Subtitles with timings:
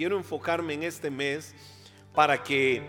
[0.00, 1.54] quiero enfocarme en este mes
[2.14, 2.82] para que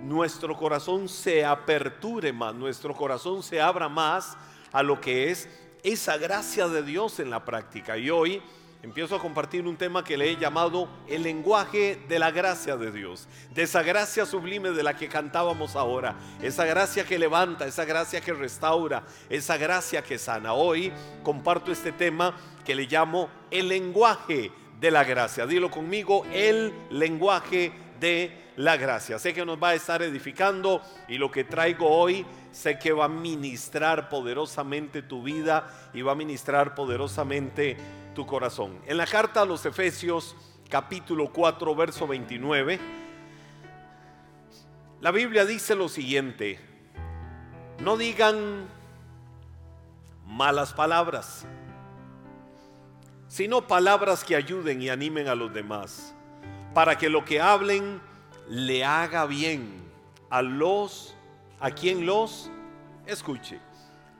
[0.00, 4.38] nuestro corazón se aperture más, nuestro corazón se abra más
[4.72, 5.46] a lo que es
[5.82, 7.98] esa gracia de Dios en la práctica.
[7.98, 8.42] Y hoy
[8.82, 12.90] empiezo a compartir un tema que le he llamado el lenguaje de la gracia de
[12.90, 17.84] Dios, de esa gracia sublime de la que cantábamos ahora, esa gracia que levanta, esa
[17.84, 20.54] gracia que restaura, esa gracia que sana.
[20.54, 24.50] Hoy comparto este tema que le llamo el lenguaje
[24.82, 25.46] de la gracia.
[25.46, 29.16] Dilo conmigo, el lenguaje de la gracia.
[29.20, 33.04] Sé que nos va a estar edificando y lo que traigo hoy sé que va
[33.04, 37.76] a ministrar poderosamente tu vida y va a ministrar poderosamente
[38.12, 38.76] tu corazón.
[38.84, 40.34] En la carta a los Efesios
[40.68, 42.80] capítulo 4 verso 29,
[45.00, 46.58] la Biblia dice lo siguiente,
[47.78, 48.66] no digan
[50.26, 51.46] malas palabras,
[53.32, 56.14] sino palabras que ayuden y animen a los demás,
[56.74, 57.98] para que lo que hablen
[58.46, 59.90] le haga bien
[60.28, 61.14] a los,
[61.58, 62.50] a quien los
[63.06, 63.58] escuche.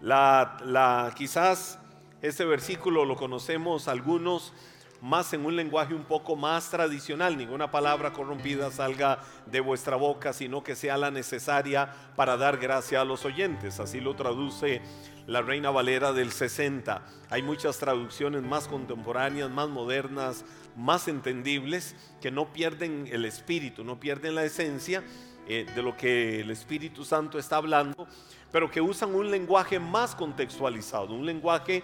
[0.01, 1.79] La, la, quizás
[2.23, 4.55] este versículo lo conocemos algunos
[5.03, 7.37] más en un lenguaje un poco más tradicional.
[7.37, 13.03] Ninguna palabra corrompida salga de vuestra boca, sino que sea la necesaria para dar gracia
[13.03, 13.79] a los oyentes.
[13.79, 14.81] Así lo traduce
[15.27, 17.03] la Reina Valera del 60.
[17.31, 20.45] Hay muchas traducciones más contemporáneas, más modernas,
[20.77, 25.03] más entendibles, que no pierden el espíritu, no pierden la esencia
[25.49, 28.07] eh, de lo que el Espíritu Santo está hablando,
[28.51, 31.83] pero que usan un lenguaje más contextualizado, un lenguaje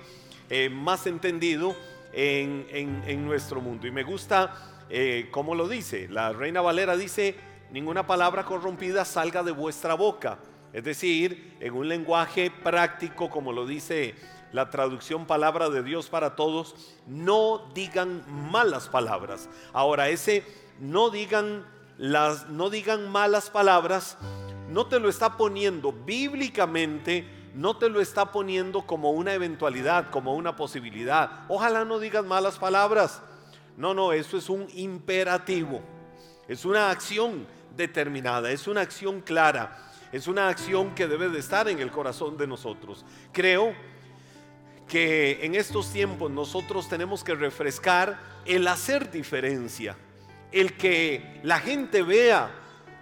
[0.49, 1.75] eh, más entendido
[2.13, 3.87] en, nuestro mundo.
[3.87, 6.09] Y me gusta eh, cómo lo dice.
[6.09, 7.35] La Reina Valera dice,
[7.71, 10.39] ninguna palabra corrompida salga de vuestra boca.
[10.73, 14.15] Es decir, en un lenguaje práctico, como lo dice
[14.53, 19.49] la traducción palabra de Dios para todos, no digan malas palabras.
[19.73, 20.45] Ahora, ese
[20.81, 24.17] no digan las no digan malas palabras,
[24.69, 30.35] no te lo está poniendo bíblicamente, no te lo está poniendo como una eventualidad, como
[30.35, 31.45] una posibilidad.
[31.49, 33.21] Ojalá no digas malas palabras.
[33.77, 35.81] No, no, eso es un imperativo.
[36.47, 37.47] Es una acción
[37.77, 42.37] determinada, es una acción clara, es una acción que debe de estar en el corazón
[42.37, 43.05] de nosotros.
[43.33, 43.75] Creo
[44.89, 49.97] que en estos tiempos nosotros tenemos que refrescar el hacer diferencia,
[50.51, 52.51] el que la gente vea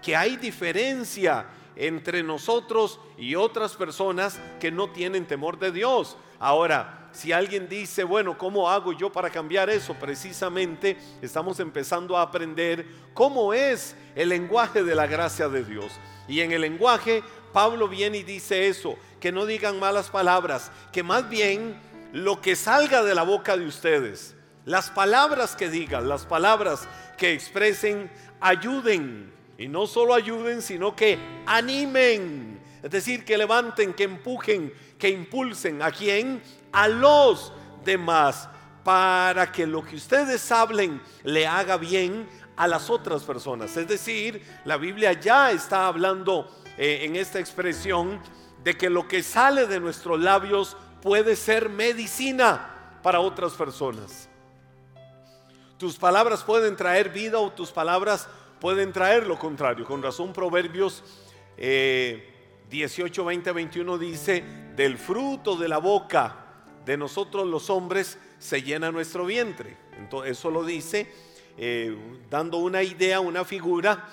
[0.02, 1.46] que hay diferencia
[1.76, 6.16] entre nosotros y otras personas que no tienen temor de Dios.
[6.38, 9.94] Ahora, si alguien dice, bueno, ¿cómo hago yo para cambiar eso?
[9.94, 15.92] Precisamente estamos empezando a aprender cómo es el lenguaje de la gracia de Dios.
[16.28, 17.22] Y en el lenguaje,
[17.52, 21.80] Pablo viene y dice eso, que no digan malas palabras, que más bien
[22.12, 24.34] lo que salga de la boca de ustedes,
[24.64, 28.10] las palabras que digan, las palabras que expresen,
[28.40, 29.32] ayuden.
[29.58, 32.60] Y no solo ayuden, sino que animen.
[32.82, 35.82] Es decir, que levanten, que empujen, que impulsen.
[35.82, 36.42] ¿A quién?
[36.72, 37.52] A los
[37.84, 38.48] demás.
[38.84, 43.76] Para que lo que ustedes hablen le haga bien a las otras personas.
[43.76, 48.20] Es decir, la Biblia ya está hablando eh, en esta expresión
[48.64, 54.28] de que lo que sale de nuestros labios puede ser medicina para otras personas.
[55.78, 58.26] Tus palabras pueden traer vida o tus palabras
[58.60, 59.84] pueden traer lo contrario.
[59.84, 61.04] Con razón Proverbios
[61.56, 64.42] 18, 20, 21 dice,
[64.74, 66.46] del fruto de la boca
[66.84, 69.76] de nosotros los hombres se llena nuestro vientre.
[69.98, 71.12] Entonces, eso lo dice
[71.56, 71.96] eh,
[72.30, 74.08] dando una idea, una figura,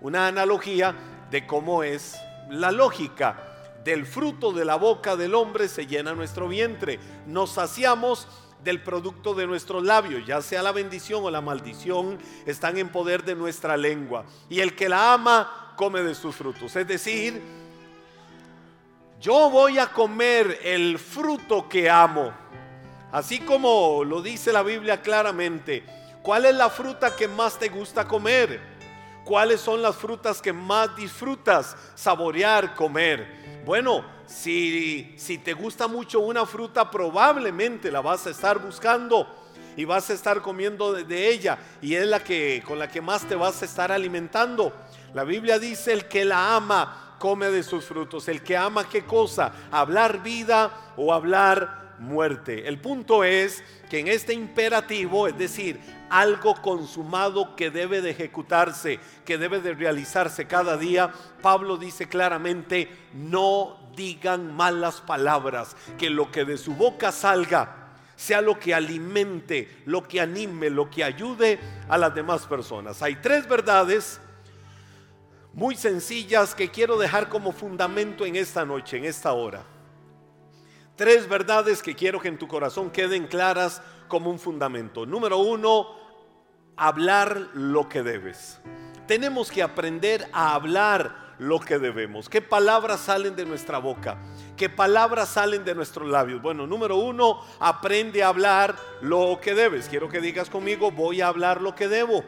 [0.00, 0.94] una analogía
[1.30, 2.16] de cómo es
[2.50, 3.42] la lógica.
[3.84, 6.98] Del fruto de la boca del hombre se llena nuestro vientre.
[7.26, 8.26] Nos saciamos
[8.64, 13.24] del producto de nuestros labios, ya sea la bendición o la maldición, están en poder
[13.24, 14.24] de nuestra lengua.
[14.48, 16.74] Y el que la ama, come de sus frutos.
[16.74, 17.40] Es decir,
[19.20, 22.32] yo voy a comer el fruto que amo.
[23.12, 25.84] Así como lo dice la Biblia claramente.
[26.26, 28.60] ¿Cuál es la fruta que más te gusta comer?
[29.24, 33.62] ¿Cuáles son las frutas que más disfrutas saborear, comer?
[33.64, 39.28] Bueno, si, si te gusta mucho una fruta, probablemente la vas a estar buscando
[39.76, 43.22] y vas a estar comiendo de, ella y es la que con la que más
[43.28, 44.72] te vas a estar alimentando.
[45.14, 48.26] La Biblia dice el que la ama come de sus frutos.
[48.26, 49.52] El que ama qué cosa?
[49.70, 52.68] Hablar vida o hablar muerte.
[52.68, 59.00] El punto es que en este imperativo, es decir, algo consumado que debe de ejecutarse,
[59.24, 61.10] que debe de realizarse cada día,
[61.42, 67.82] Pablo dice claramente, no digan malas palabras, que lo que de su boca salga
[68.16, 71.58] sea lo que alimente, lo que anime, lo que ayude
[71.88, 73.02] a las demás personas.
[73.02, 74.20] Hay tres verdades
[75.52, 79.62] muy sencillas que quiero dejar como fundamento en esta noche, en esta hora.
[80.96, 85.04] Tres verdades que quiero que en tu corazón queden claras como un fundamento.
[85.04, 85.88] Número uno,
[86.76, 88.60] hablar lo que debes.
[89.06, 92.30] Tenemos que aprender a hablar lo que debemos.
[92.30, 94.16] ¿Qué palabras salen de nuestra boca?
[94.56, 96.40] ¿Qué palabras salen de nuestros labios?
[96.40, 99.88] Bueno, número uno, aprende a hablar lo que debes.
[99.88, 102.24] Quiero que digas conmigo, voy a hablar lo que debo.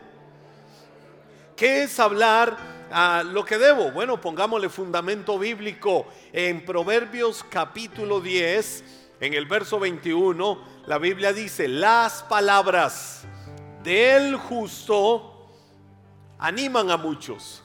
[1.57, 3.91] ¿Qué es hablar a lo que debo?
[3.91, 8.85] Bueno, pongámosle fundamento bíblico en Proverbios capítulo 10,
[9.21, 13.25] en el verso 21, la Biblia dice, las palabras
[13.83, 15.47] del justo
[16.39, 17.63] animan a muchos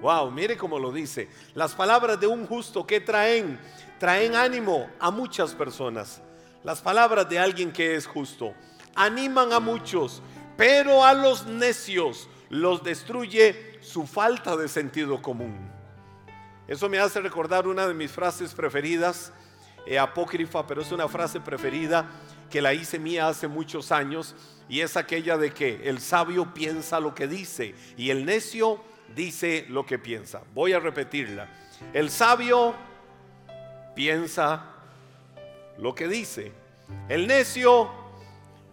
[0.00, 1.28] Wow, mire cómo lo dice.
[1.54, 3.58] Las palabras de un justo que traen,
[3.98, 6.20] traen ánimo a muchas personas.
[6.62, 8.52] Las palabras de alguien que es justo
[8.94, 10.22] animan a muchos,
[10.56, 15.70] pero a los necios los destruye su falta de sentido común.
[16.68, 19.32] Eso me hace recordar una de mis frases preferidas,
[19.86, 22.08] eh, apócrifa, pero es una frase preferida
[22.50, 24.34] que la hice mía hace muchos años
[24.68, 28.82] y es aquella de que el sabio piensa lo que dice y el necio
[29.14, 30.42] dice lo que piensa.
[30.54, 31.48] Voy a repetirla.
[31.92, 32.74] El sabio
[33.94, 34.64] piensa
[35.78, 36.52] lo que dice.
[37.08, 37.90] El necio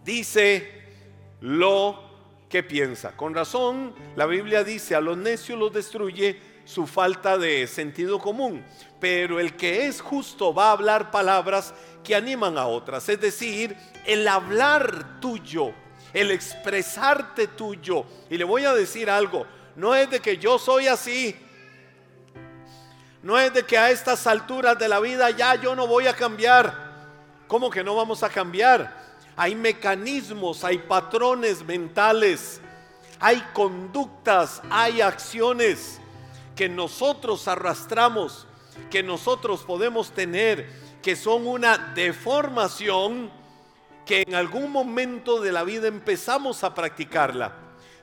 [0.03, 0.81] dice
[1.41, 2.12] lo
[2.53, 3.17] que piensa.
[3.17, 8.63] Con razón, la Biblia dice, a los necios los destruye su falta de sentido común.
[8.99, 11.73] Pero el que es justo va a hablar palabras
[12.03, 13.09] que animan a otras.
[13.09, 15.73] Es decir, el hablar tuyo,
[16.13, 18.05] el expresarte tuyo.
[18.29, 21.35] Y le voy a decir algo, no es de que yo soy así.
[23.23, 26.15] No es de que a estas alturas de la vida ya yo no voy a
[26.15, 27.47] cambiar.
[27.47, 29.02] ¿Cómo que no vamos a cambiar?
[29.35, 32.61] Hay mecanismos, hay patrones mentales,
[33.19, 35.99] hay conductas, hay acciones
[36.55, 38.45] que nosotros arrastramos,
[38.91, 40.69] que nosotros podemos tener,
[41.01, 43.31] que son una deformación
[44.05, 47.53] que en algún momento de la vida empezamos a practicarla.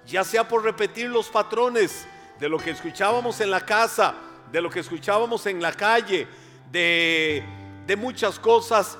[0.06, 2.06] Ya sea por repetir los patrones
[2.40, 4.14] de lo que escuchábamos en la casa,
[4.50, 6.26] de lo que escuchábamos en la calle,
[6.72, 7.44] de,
[7.86, 8.98] de muchas cosas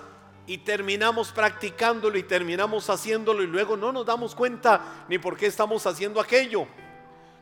[0.50, 5.46] y terminamos practicándolo y terminamos haciéndolo y luego no nos damos cuenta ni por qué
[5.46, 6.66] estamos haciendo aquello.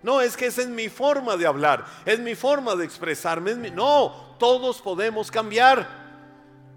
[0.03, 3.55] No, es que esa es mi forma de hablar, es mi forma de expresarme.
[3.71, 5.89] No, todos podemos cambiar.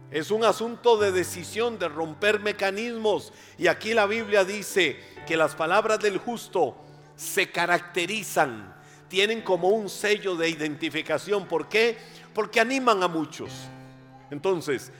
[0.10, 3.34] Es un asunto de decisión, de romper mecanismos.
[3.57, 6.77] Y aquí la Biblia dice que las palabras del justo
[7.18, 8.74] se caracterizan,
[9.10, 11.45] tienen como un sello de identificación.
[11.45, 11.98] ¿Por qué?
[12.34, 13.51] Porque animan a muchos.
[14.30, 14.94] Entonces,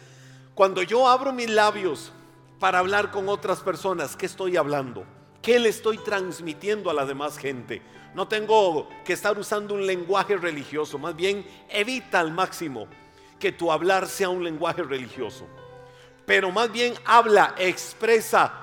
[0.54, 2.12] cuando yo abro mis labios
[2.60, 5.06] para hablar con otras personas, ¿qué estoy hablando?
[5.42, 7.82] ¿Qué le estoy transmitiendo a la demás gente?
[8.14, 12.88] No tengo que estar usando un lenguaje religioso, más bien evita al máximo
[13.40, 15.48] que tu hablar sea un lenguaje religioso,
[16.26, 18.54] pero más bien habla, expresa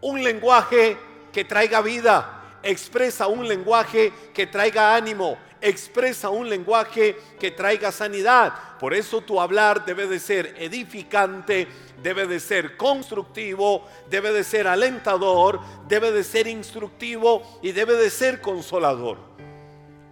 [0.00, 0.96] un lenguaje
[1.32, 8.78] que traiga vida, expresa un lenguaje que traiga ánimo, expresa un lenguaje que traiga sanidad.
[8.78, 11.68] Por eso tu hablar debe de ser edificante,
[12.02, 18.10] debe de ser constructivo, debe de ser alentador, debe de ser instructivo y debe de
[18.10, 19.18] ser consolador.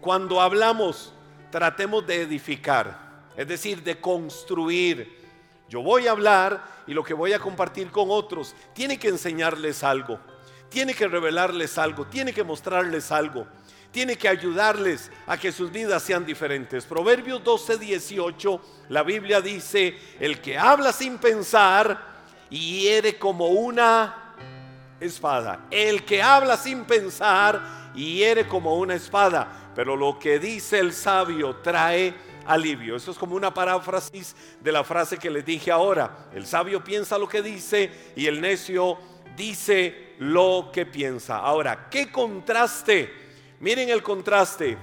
[0.00, 1.12] Cuando hablamos,
[1.50, 5.17] tratemos de edificar es decir, de construir.
[5.69, 9.85] Yo voy a hablar y lo que voy a compartir con otros tiene que enseñarles
[9.85, 10.19] algo,
[10.69, 13.47] tiene que revelarles algo, tiene que mostrarles algo,
[13.91, 16.85] tiene que ayudarles a que sus vidas sean diferentes.
[16.85, 18.61] Proverbios 12, 18,
[18.91, 21.99] la Biblia dice, el que habla sin pensar
[22.51, 24.35] hiere como una
[25.01, 25.67] espada.
[25.71, 31.57] El que habla sin pensar hiere como una espada, pero lo que dice el sabio
[31.57, 32.15] trae
[32.47, 32.97] alivio.
[32.97, 36.29] Eso es como una paráfrasis de la frase que les dije ahora.
[36.35, 38.99] El sabio piensa lo que dice y el necio
[39.38, 41.38] dice lo que piensa.
[41.38, 43.11] Ahora, ¿qué contraste?
[43.61, 44.76] Miren el contraste.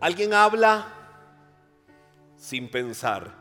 [0.00, 0.88] Alguien habla
[2.36, 3.38] sin pensar.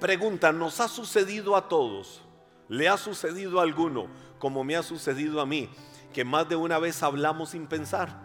[0.00, 2.20] Pregunta, ¿nos ha sucedido a todos?
[2.68, 5.70] ¿Le ha sucedido a alguno, como me ha sucedido a mí,
[6.12, 8.24] que más de una vez hablamos sin pensar?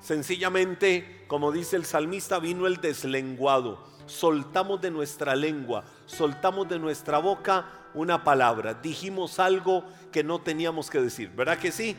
[0.00, 3.93] Sencillamente, como dice el salmista, vino el deslenguado.
[4.06, 8.74] Soltamos de nuestra lengua, soltamos de nuestra boca una palabra.
[8.74, 11.30] Dijimos algo que no teníamos que decir.
[11.30, 11.96] ¿Verdad que sí?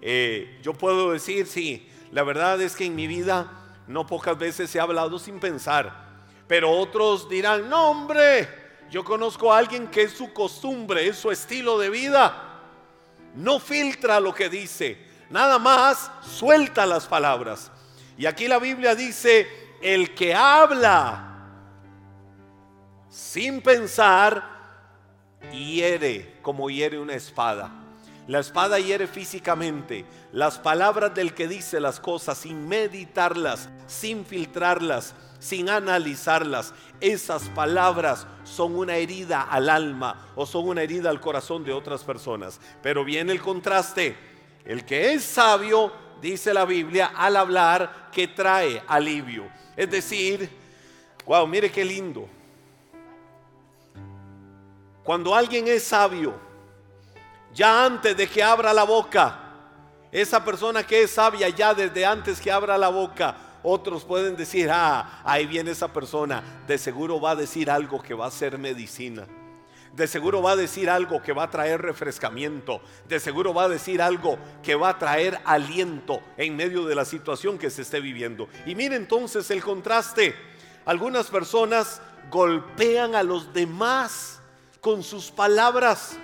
[0.00, 3.50] Eh, yo puedo decir, sí, la verdad es que en mi vida
[3.86, 5.92] no pocas veces he hablado sin pensar
[6.46, 8.48] Pero otros dirán, no hombre,
[8.90, 12.60] yo conozco a alguien que es su costumbre, es su estilo de vida.
[13.34, 14.98] No filtra lo que dice,
[15.30, 17.70] nada más suelta las palabras.
[18.18, 19.48] Y aquí la Biblia dice,
[19.82, 21.28] el que habla
[23.08, 24.42] sin pensar,
[25.52, 27.70] hiere como hiere una espada.
[28.28, 30.06] La espada hiere físicamente.
[30.32, 36.72] Las palabras del que dice las cosas sin meditarlas, sin filtrarlas, sin analizarlas.
[37.00, 42.04] Esas palabras son una herida al alma o son una herida al corazón de otras
[42.04, 42.60] personas.
[42.80, 44.16] Pero viene el contraste.
[44.64, 49.61] El que es sabio, dice la Biblia, al hablar que trae alivio.
[49.82, 50.48] Es decir,
[51.26, 52.28] wow, mire qué lindo.
[55.02, 56.34] Cuando alguien es sabio,
[57.52, 59.40] ya antes de que abra la boca,
[60.12, 63.34] esa persona que es sabia ya desde antes que abra la boca,
[63.64, 68.14] otros pueden decir, ah, ahí viene esa persona, de seguro va a decir algo que
[68.14, 69.26] va a ser medicina.
[69.94, 72.80] De seguro va a decir algo que va a traer refrescamiento.
[73.08, 77.04] De seguro va a decir algo que va a traer aliento en medio de la
[77.04, 78.48] situación que se esté viviendo.
[78.64, 80.34] Y mire entonces el contraste.
[80.86, 84.40] Algunas personas golpean a los demás
[84.80, 86.18] con sus palabras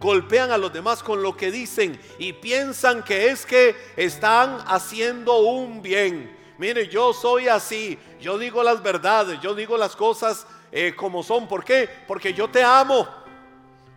[0.00, 5.40] golpean a los demás con lo que dicen y piensan que es que están haciendo
[5.40, 6.36] un bien.
[6.58, 11.48] Mire, yo soy así, yo digo las verdades, yo digo las cosas eh, como son.
[11.48, 11.88] ¿Por qué?
[12.06, 13.08] Porque yo te amo,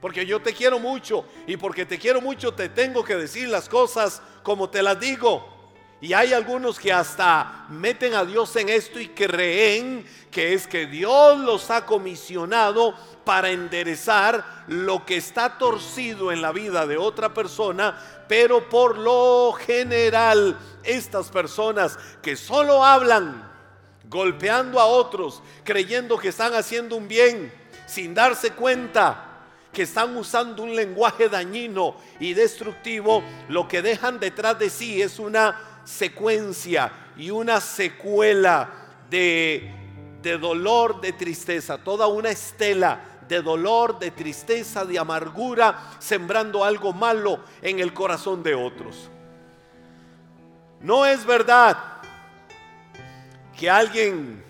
[0.02, 3.70] porque yo te quiero mucho y porque te quiero mucho te tengo que decir las
[3.70, 5.54] cosas como te las digo.
[6.02, 10.86] Y hay algunos que hasta meten a Dios en esto y creen que es que
[10.86, 17.34] Dios los ha comisionado para enderezar lo que está torcido en la vida de otra
[17.34, 23.53] persona, pero por lo general estas personas que solo hablan
[24.14, 27.52] golpeando a otros, creyendo que están haciendo un bien,
[27.88, 29.30] sin darse cuenta
[29.74, 35.18] que están usando un lenguaje dañino y destructivo, lo que dejan detrás de sí es
[35.18, 38.70] una secuencia y una secuela
[39.10, 39.74] de,
[40.22, 46.94] de dolor, de tristeza, toda una estela de dolor, de tristeza, de amargura, sembrando algo
[46.94, 49.10] malo en el corazón de otros.
[50.82, 51.93] No es verdad
[53.58, 54.44] que alguien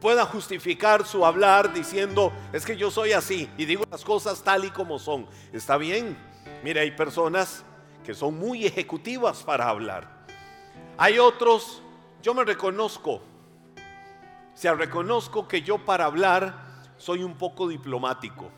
[0.00, 4.64] pueda justificar su hablar diciendo, es que yo soy así y digo las cosas tal
[4.64, 5.26] y como son.
[5.52, 6.16] Está bien.
[6.62, 7.64] Mire, hay personas
[8.04, 10.26] que son muy ejecutivas para hablar.
[10.96, 11.82] Hay otros,
[12.22, 18.50] yo me reconozco, o sea, reconozco que yo para hablar soy un poco diplomático.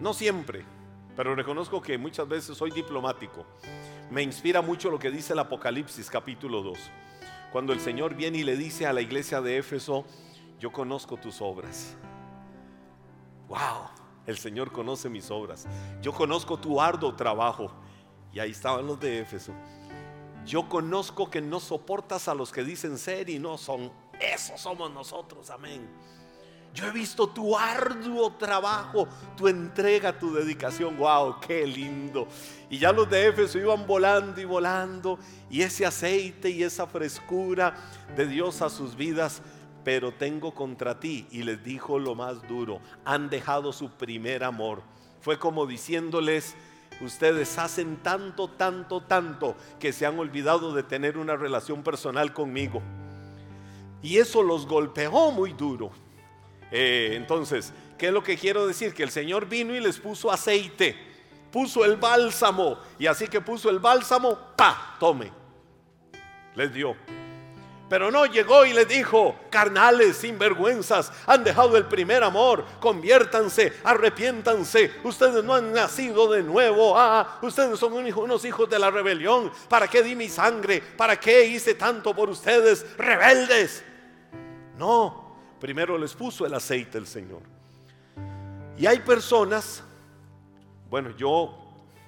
[0.00, 0.64] No siempre,
[1.16, 3.46] pero reconozco que muchas veces soy diplomático.
[4.10, 6.78] Me inspira mucho lo que dice el Apocalipsis capítulo 2.
[7.52, 10.06] Cuando el Señor viene y le dice a la iglesia de Éfeso,
[10.58, 11.94] yo conozco tus obras.
[13.46, 13.90] Wow,
[14.26, 15.66] el Señor conoce mis obras.
[16.00, 17.70] Yo conozco tu arduo trabajo.
[18.32, 19.52] Y ahí estaban los de Éfeso.
[20.46, 23.92] Yo conozco que no soportas a los que dicen ser y no son.
[24.18, 25.86] Esos somos nosotros, amén.
[26.74, 30.96] Yo he visto tu arduo trabajo, tu entrega, tu dedicación.
[30.96, 31.38] ¡Wow!
[31.40, 32.26] ¡Qué lindo!
[32.70, 35.18] Y ya los de Éfeso iban volando y volando.
[35.50, 37.74] Y ese aceite y esa frescura
[38.16, 39.42] de Dios a sus vidas.
[39.84, 41.26] Pero tengo contra ti.
[41.30, 42.80] Y les dijo lo más duro.
[43.04, 44.82] Han dejado su primer amor.
[45.20, 46.54] Fue como diciéndoles.
[47.02, 52.80] Ustedes hacen tanto, tanto, tanto que se han olvidado de tener una relación personal conmigo.
[54.02, 55.90] Y eso los golpeó muy duro.
[56.72, 58.94] Eh, entonces, ¿qué es lo que quiero decir?
[58.94, 60.96] Que el Señor vino y les puso aceite,
[61.52, 64.96] puso el bálsamo, y así que puso el bálsamo, ¡pa!
[64.98, 65.30] Tome.
[66.54, 66.96] Les dio.
[67.90, 74.90] Pero no llegó y les dijo, carnales, sinvergüenzas, han dejado el primer amor, conviértanse, arrepiéntanse,
[75.04, 79.88] ustedes no han nacido de nuevo, ah, ustedes son unos hijos de la rebelión, ¿para
[79.88, 80.80] qué di mi sangre?
[80.80, 83.84] ¿Para qué hice tanto por ustedes, rebeldes?
[84.78, 85.21] No,
[85.62, 87.40] Primero les puso el aceite el Señor.
[88.76, 89.84] Y hay personas,
[90.90, 91.56] bueno, yo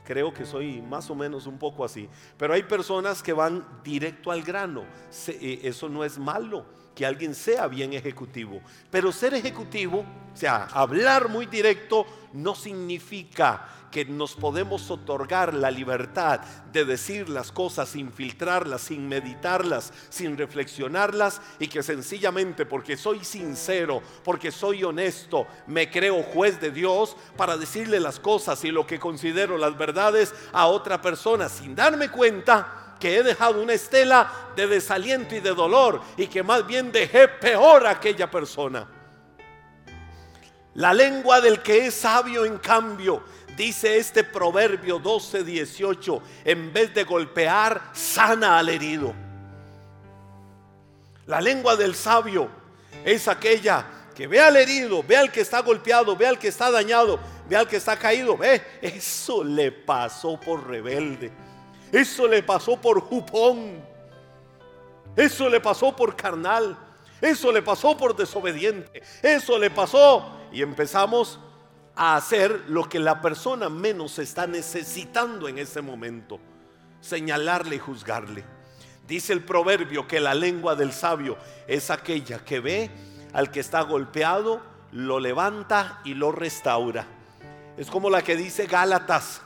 [0.05, 4.33] creo que soy más o menos un poco así, pero hay personas que van directo
[4.33, 4.83] al grano.
[5.29, 8.61] Eh, eso no es malo, que alguien sea bien ejecutivo,
[8.91, 15.71] pero ser ejecutivo, o sea, hablar muy directo, no significa que nos podemos otorgar la
[15.71, 16.41] libertad
[16.73, 23.25] de decir las cosas sin filtrarlas, sin meditarlas, sin reflexionarlas y que sencillamente porque soy
[23.25, 28.85] sincero, porque soy honesto, me creo juez de Dios para decirle las cosas y lo
[28.85, 34.31] que considero las verdades a otra persona sin darme cuenta que he dejado una estela
[34.57, 38.87] de desaliento y de dolor y que más bien dejé peor a aquella persona.
[40.75, 43.23] La lengua del que es sabio, en cambio,
[43.57, 49.15] dice este proverbio 12, 18, en vez de golpear, sana al herido.
[51.27, 52.49] La lengua del sabio
[53.05, 56.71] es aquella que ve al herido, ve al que está golpeado, ve al que está
[56.71, 58.37] dañado, ve al que está caído.
[58.37, 61.33] Ve, eso le pasó por rebelde.
[61.95, 63.81] Eso le pasó por jupón.
[65.15, 66.77] Eso le pasó por carnal.
[67.21, 69.01] Eso le pasó por desobediente.
[69.23, 70.29] Eso le pasó.
[70.51, 71.39] Y empezamos
[71.95, 76.41] a hacer lo que la persona menos está necesitando en ese momento.
[77.01, 78.45] Señalarle y juzgarle.
[79.07, 82.91] Dice el proverbio que la lengua del sabio es aquella que ve
[83.33, 84.61] al que está golpeado,
[84.91, 87.07] lo levanta y lo restaura.
[87.77, 89.43] Es como la que dice Gálatas.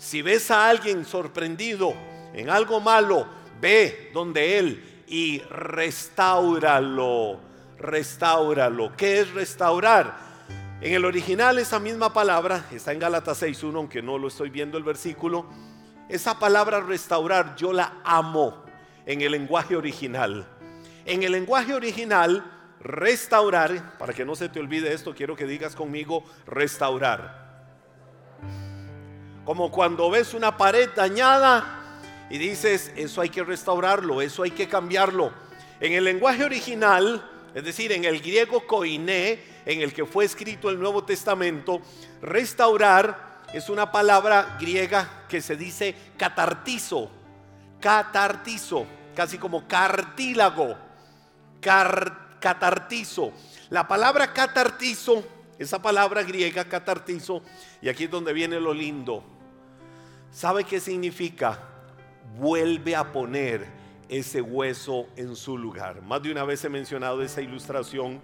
[0.00, 1.92] Si ves a alguien sorprendido
[2.32, 3.26] en algo malo,
[3.60, 7.38] ve donde él y restauralo.
[7.76, 8.96] Restauralo.
[8.96, 10.16] ¿Qué es restaurar?
[10.80, 14.78] En el original esa misma palabra está en Gálatas 6.1, aunque no lo estoy viendo
[14.78, 15.44] el versículo.
[16.08, 18.64] Esa palabra restaurar yo la amo
[19.04, 20.46] en el lenguaje original.
[21.04, 22.42] En el lenguaje original,
[22.80, 27.50] restaurar, para que no se te olvide esto, quiero que digas conmigo, restaurar.
[29.50, 31.82] Como cuando ves una pared dañada
[32.30, 35.32] y dices, eso hay que restaurarlo, eso hay que cambiarlo.
[35.80, 40.70] En el lenguaje original, es decir, en el griego koiné, en el que fue escrito
[40.70, 41.80] el Nuevo Testamento,
[42.22, 47.10] restaurar es una palabra griega que se dice catartizo,
[47.80, 50.76] catartizo casi como cartílago,
[51.60, 53.32] catartizo.
[53.68, 55.24] La palabra catartizo,
[55.58, 57.42] esa palabra griega catartizo,
[57.82, 59.39] y aquí es donde viene lo lindo.
[60.30, 61.58] ¿Sabe qué significa?
[62.38, 63.66] Vuelve a poner
[64.08, 66.02] ese hueso en su lugar.
[66.02, 68.20] Más de una vez he mencionado esa ilustración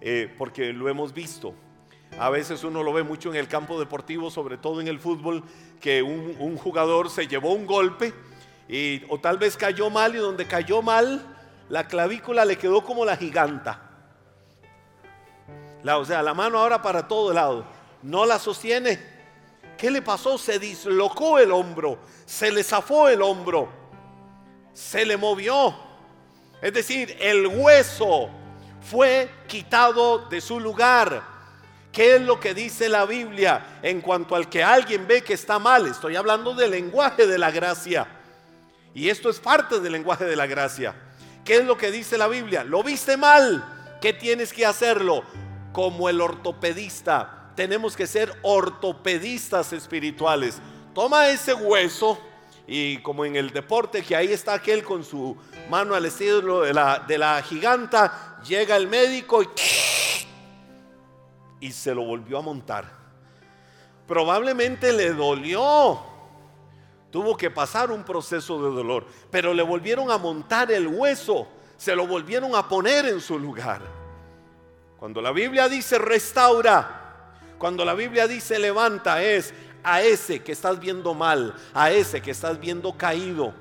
[0.00, 1.54] eh, porque lo hemos visto.
[2.18, 5.44] A veces uno lo ve mucho en el campo deportivo, sobre todo en el fútbol,
[5.80, 8.12] que un jugador se llevó un golpe
[9.08, 11.36] o tal vez cayó mal y donde cayó mal,
[11.68, 13.82] la clavícula le quedó como la giganta.
[15.82, 17.64] La, o sea, la mano ahora para todo lado.
[18.02, 19.19] No la sostiene.
[19.80, 20.36] ¿Qué le pasó?
[20.36, 22.00] Se dislocó el hombro.
[22.26, 23.66] Se le zafó el hombro.
[24.74, 25.74] Se le movió.
[26.60, 28.28] Es decir, el hueso
[28.82, 31.22] fue quitado de su lugar.
[31.90, 35.58] ¿Qué es lo que dice la Biblia en cuanto al que alguien ve que está
[35.58, 35.86] mal?
[35.86, 38.06] Estoy hablando del lenguaje de la gracia.
[38.92, 40.94] Y esto es parte del lenguaje de la gracia.
[41.42, 42.64] ¿Qué es lo que dice la Biblia?
[42.64, 43.96] Lo viste mal.
[44.02, 45.24] ¿Qué tienes que hacerlo?
[45.72, 47.39] Como el ortopedista.
[47.54, 50.60] Tenemos que ser ortopedistas espirituales.
[50.94, 52.18] Toma ese hueso
[52.66, 55.36] y como en el deporte que ahí está aquel con su
[55.68, 59.48] mano al estilo de la, de la giganta, llega el médico y,
[61.60, 62.98] y se lo volvió a montar.
[64.06, 66.10] Probablemente le dolió
[67.10, 71.94] Tuvo que pasar un proceso de dolor, pero le volvieron a montar el hueso, se
[71.96, 73.82] lo volvieron a poner en su lugar.
[74.96, 76.99] Cuando la Biblia dice restaura,
[77.60, 79.52] cuando la Biblia dice levanta, es
[79.84, 83.52] a ese que estás viendo mal, a ese que estás viendo caído.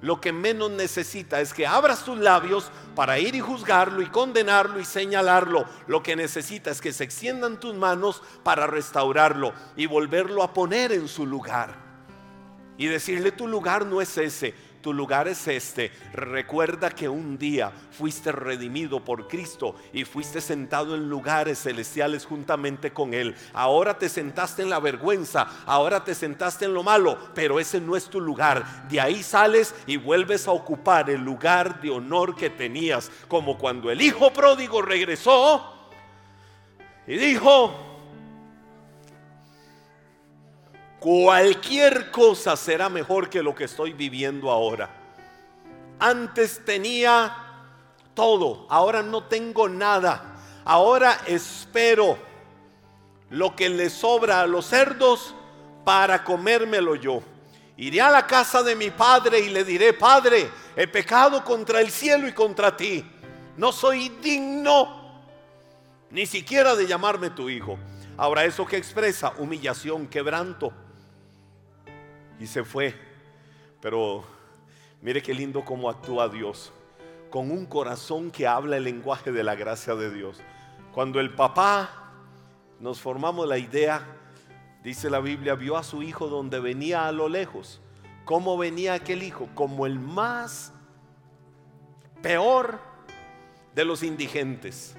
[0.00, 4.78] Lo que menos necesita es que abras tus labios para ir y juzgarlo y condenarlo
[4.78, 5.66] y señalarlo.
[5.88, 10.92] Lo que necesita es que se extiendan tus manos para restaurarlo y volverlo a poner
[10.92, 11.88] en su lugar
[12.78, 15.90] y decirle tu lugar no es ese, tu lugar es este.
[16.12, 22.92] Recuerda que un día fuiste redimido por Cristo y fuiste sentado en lugares celestiales juntamente
[22.92, 23.34] con Él.
[23.52, 27.96] Ahora te sentaste en la vergüenza, ahora te sentaste en lo malo, pero ese no
[27.96, 28.88] es tu lugar.
[28.88, 33.90] De ahí sales y vuelves a ocupar el lugar de honor que tenías, como cuando
[33.90, 35.74] el hijo pródigo regresó
[37.08, 37.87] y dijo,
[41.00, 44.90] Cualquier cosa será mejor que lo que estoy viviendo ahora.
[46.00, 47.36] Antes tenía
[48.14, 50.36] todo, ahora no tengo nada.
[50.64, 52.18] Ahora espero
[53.30, 55.34] lo que le sobra a los cerdos
[55.84, 57.22] para comérmelo yo.
[57.76, 61.92] Iré a la casa de mi padre y le diré, Padre, he pecado contra el
[61.92, 63.04] cielo y contra ti.
[63.56, 64.98] No soy digno
[66.10, 67.78] ni siquiera de llamarme tu hijo.
[68.16, 70.72] Ahora eso que expresa humillación, quebranto
[72.38, 72.94] y se fue.
[73.80, 74.24] Pero
[75.02, 76.72] mire qué lindo cómo actúa Dios,
[77.30, 80.40] con un corazón que habla el lenguaje de la gracia de Dios.
[80.92, 82.12] Cuando el papá
[82.80, 84.04] nos formamos la idea,
[84.82, 87.80] dice la Biblia, vio a su hijo donde venía a lo lejos,
[88.28, 89.48] ¿Cómo venía aquel hijo?
[89.54, 90.74] Como el más
[92.20, 92.78] peor
[93.74, 94.98] de los indigentes.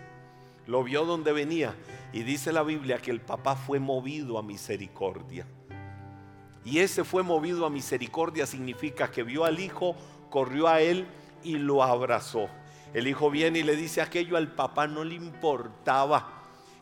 [0.65, 1.75] Lo vio donde venía
[2.11, 5.45] y dice la Biblia que el papá fue movido a misericordia.
[6.69, 9.95] Y ese fue movido a misericordia significa que vio al hijo,
[10.29, 11.07] corrió a él
[11.43, 12.47] y lo abrazó.
[12.93, 16.38] El hijo viene y le dice aquello al papá no le importaba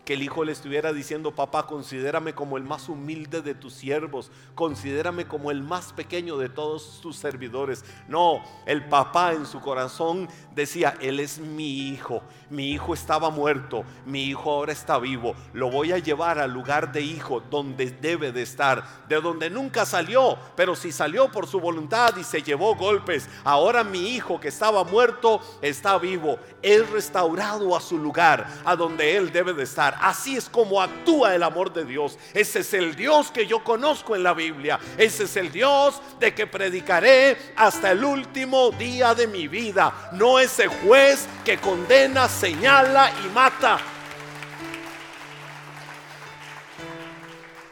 [0.07, 4.31] que el hijo le estuviera diciendo, papá, considérame como el más humilde de tus siervos,
[4.55, 7.83] considérame como el más pequeño de todos tus servidores.
[8.07, 13.83] No, el papá en su corazón decía, él es mi hijo, mi hijo estaba muerto,
[14.05, 18.31] mi hijo ahora está vivo, lo voy a llevar al lugar de hijo donde debe
[18.31, 22.75] de estar, de donde nunca salió, pero si salió por su voluntad y se llevó
[22.75, 28.73] golpes, ahora mi hijo que estaba muerto está vivo, es restaurado a su lugar, a
[28.77, 29.96] donde él debe de estar.
[30.01, 32.17] Así es como actúa el amor de Dios.
[32.33, 34.79] Ese es el Dios que yo conozco en la Biblia.
[34.97, 40.11] Ese es el Dios de que predicaré hasta el último día de mi vida.
[40.13, 43.79] No ese juez que condena, señala y mata.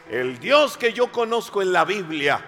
[0.10, 2.40] El Dios que yo conozco en la Biblia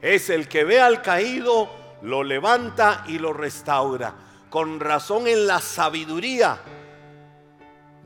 [0.00, 1.68] es el que ve al caído,
[2.02, 4.14] lo levanta y lo restaura.
[4.48, 6.58] Con razón en la sabiduría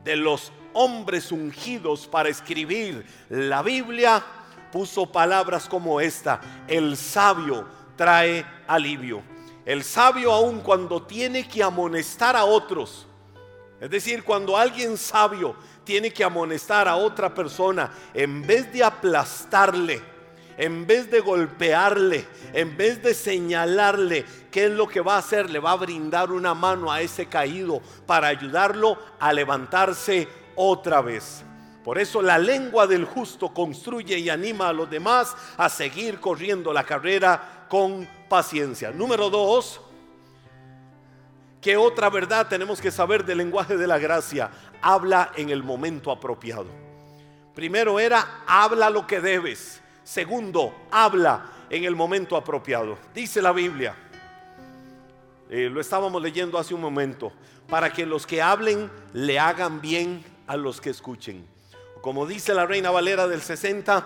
[0.03, 4.23] de los hombres ungidos para escribir la Biblia,
[4.71, 9.21] puso palabras como esta, el sabio trae alivio.
[9.65, 13.07] El sabio aun cuando tiene que amonestar a otros,
[13.79, 20.01] es decir, cuando alguien sabio tiene que amonestar a otra persona, en vez de aplastarle,
[20.57, 25.49] en vez de golpearle, en vez de señalarle qué es lo que va a hacer,
[25.49, 31.43] le va a brindar una mano a ese caído para ayudarlo a levantarse otra vez.
[31.83, 36.71] Por eso la lengua del justo construye y anima a los demás a seguir corriendo
[36.71, 38.91] la carrera con paciencia.
[38.91, 39.81] Número dos,
[41.61, 44.49] ¿qué otra verdad tenemos que saber del lenguaje de la gracia?
[44.81, 46.67] Habla en el momento apropiado.
[47.53, 49.82] Primero era, habla lo que debes.
[50.03, 52.97] Segundo, habla en el momento apropiado.
[53.13, 53.95] Dice la Biblia,
[55.49, 57.31] eh, lo estábamos leyendo hace un momento,
[57.69, 61.47] para que los que hablen le hagan bien a los que escuchen.
[62.01, 64.05] Como dice la Reina Valera del 60,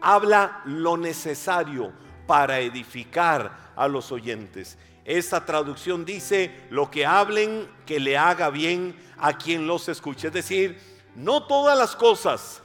[0.00, 1.92] habla lo necesario
[2.26, 4.78] para edificar a los oyentes.
[5.04, 10.28] Esta traducción dice, lo que hablen que le haga bien a quien los escuche.
[10.28, 10.78] Es decir,
[11.14, 12.62] no todas las cosas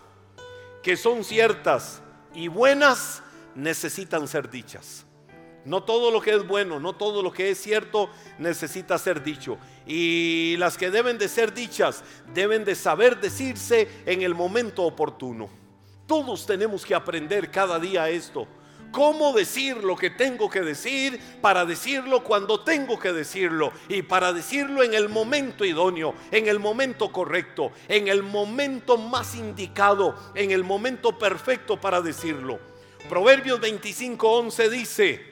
[0.82, 2.02] que son ciertas
[2.36, 3.24] y buenas
[3.56, 5.06] necesitan ser dichas.
[5.64, 9.58] No todo lo que es bueno, no todo lo que es cierto necesita ser dicho.
[9.88, 15.50] Y las que deben de ser dichas deben de saber decirse en el momento oportuno.
[16.06, 18.48] Todos tenemos que aprender cada día esto.
[18.96, 24.32] Cómo decir lo que tengo que decir para decirlo cuando tengo que decirlo y para
[24.32, 30.52] decirlo en el momento idóneo, en el momento correcto, en el momento más indicado, en
[30.52, 32.58] el momento perfecto para decirlo.
[33.10, 35.26] Proverbios 25:11 dice,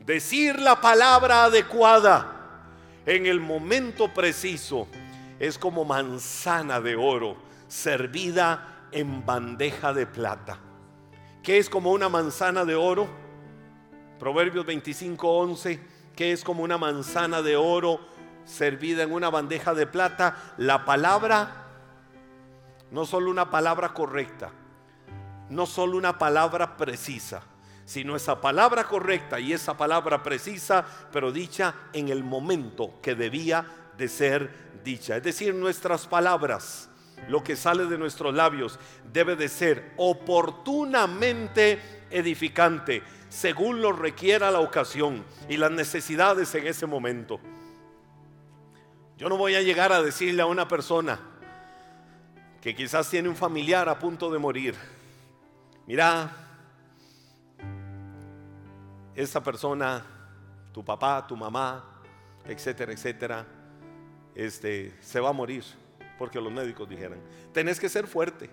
[0.00, 2.70] decir la palabra adecuada
[3.04, 4.88] en el momento preciso
[5.38, 7.36] es como manzana de oro
[7.68, 10.58] servida en bandeja de plata.
[11.44, 13.06] ¿Qué es como una manzana de oro?
[14.18, 15.78] Proverbios 25:11,
[16.16, 18.00] que es como una manzana de oro
[18.46, 20.54] servida en una bandeja de plata.
[20.56, 21.66] La palabra,
[22.90, 24.52] no solo una palabra correcta,
[25.50, 27.42] no solo una palabra precisa,
[27.84, 33.66] sino esa palabra correcta y esa palabra precisa, pero dicha en el momento que debía
[33.98, 35.18] de ser dicha.
[35.18, 36.88] Es decir, nuestras palabras
[37.28, 38.78] lo que sale de nuestros labios
[39.12, 46.86] debe de ser oportunamente edificante, según lo requiera la ocasión y las necesidades en ese
[46.86, 47.40] momento.
[49.16, 51.18] Yo no voy a llegar a decirle a una persona
[52.60, 54.74] que quizás tiene un familiar a punto de morir,
[55.86, 56.32] mira,
[59.14, 60.04] esa persona,
[60.72, 62.02] tu papá, tu mamá,
[62.46, 63.46] etcétera, etcétera,
[64.34, 65.64] este, se va a morir
[66.24, 67.20] porque los médicos dijeran,
[67.52, 68.48] tenés que ser fuerte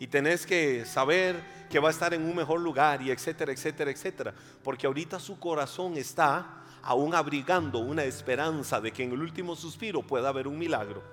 [0.00, 1.36] y tenés que saber
[1.70, 5.38] que va a estar en un mejor lugar y etcétera, etcétera, etcétera, porque ahorita su
[5.38, 10.58] corazón está aún abrigando una esperanza de que en el último suspiro pueda haber un
[10.58, 11.04] milagro.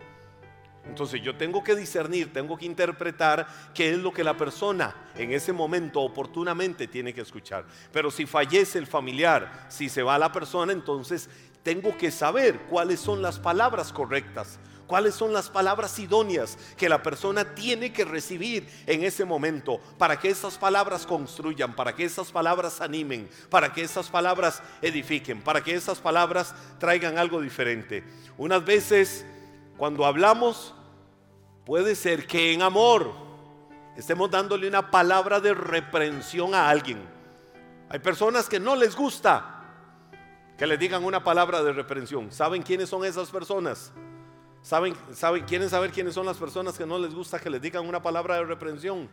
[0.88, 5.34] Entonces yo tengo que discernir, tengo que interpretar qué es lo que la persona en
[5.34, 7.64] ese momento oportunamente tiene que escuchar.
[7.94, 11.30] Pero si fallece el familiar, si se va la persona, entonces
[11.62, 14.58] tengo que saber cuáles son las palabras correctas
[14.90, 20.20] cuáles son las palabras idóneas que la persona tiene que recibir en ese momento para
[20.20, 25.64] que esas palabras construyan, para que esas palabras animen, para que esas palabras edifiquen, para
[25.64, 28.04] que esas palabras traigan algo diferente.
[28.36, 29.28] Unas veces
[29.78, 30.74] cuando hablamos
[31.68, 33.14] puede ser que en amor
[33.96, 37.00] estemos dándole una palabra de reprensión a alguien.
[37.90, 39.56] Hay personas que no les gusta
[40.58, 42.32] que le digan una palabra de reprensión.
[42.32, 43.94] ¿Saben quiénes son esas personas?
[44.62, 47.88] ¿Saben, saben, ¿Quieren saber quiénes son las personas que no les gusta que les digan
[47.88, 49.10] una palabra de reprensión?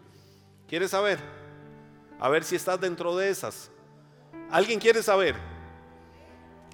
[0.69, 1.19] ¿Quieres saber?
[2.19, 3.71] A ver si estás dentro de esas.
[4.51, 5.37] ¿Alguien quiere saber?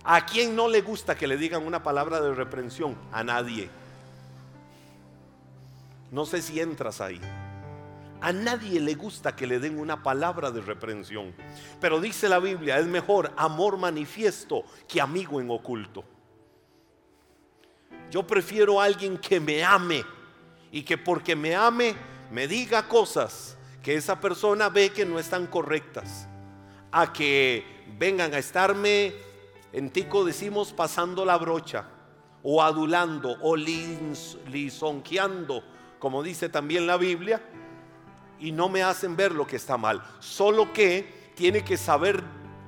[0.05, 2.97] ¿A quién no le gusta que le digan una palabra de reprensión?
[3.13, 3.69] A nadie.
[6.11, 7.21] No sé si entras ahí.
[8.21, 11.35] A nadie le gusta que le den una palabra de reprensión.
[11.81, 16.05] Pero dice la Biblia, es mejor amor manifiesto que amigo en oculto.
[18.13, 20.05] Yo prefiero a alguien que me ame
[20.71, 21.95] y que porque me ame
[22.31, 26.29] me diga cosas que esa persona ve que no están correctas.
[26.91, 27.65] A que
[27.99, 29.15] vengan a estarme,
[29.73, 31.87] en tico decimos, pasando la brocha
[32.43, 35.65] o adulando o lisonjeando,
[35.99, 37.43] como dice también la Biblia,
[38.39, 40.03] y no me hacen ver lo que está mal.
[40.19, 42.23] Solo que tiene que saber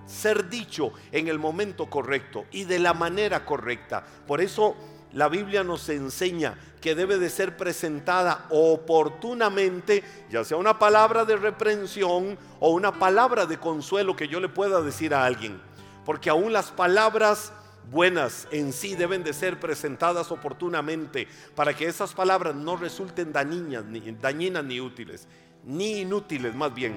[0.06, 4.06] ser dicho en el momento correcto y de la manera correcta.
[4.26, 4.74] Por eso
[5.14, 11.36] la Biblia nos enseña que debe de ser presentada oportunamente, ya sea una palabra de
[11.36, 15.60] reprensión o una palabra de consuelo que yo le pueda decir a alguien.
[16.04, 17.52] Porque aún las palabras
[17.90, 23.84] buenas en sí deben de ser presentadas oportunamente para que esas palabras no resulten dañinas
[23.84, 25.28] ni, dañinas, ni útiles,
[25.64, 26.94] ni inútiles más bien.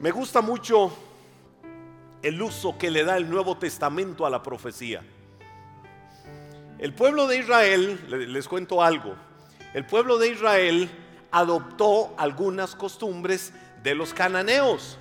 [0.00, 0.92] Me gusta mucho
[2.22, 5.02] el uso que le da el Nuevo Testamento a la profecía.
[6.80, 9.14] El pueblo de Israel, les cuento algo,
[9.74, 10.88] el pueblo de Israel
[11.30, 14.96] adoptó algunas costumbres de los cananeos.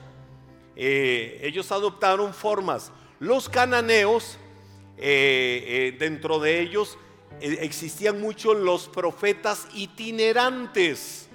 [0.75, 2.91] Eh, ellos adoptaron formas.
[3.21, 4.37] Los cananeos,
[4.97, 6.97] eh, eh, dentro de ellos
[7.39, 11.29] existían muchos los profetas itinerantes.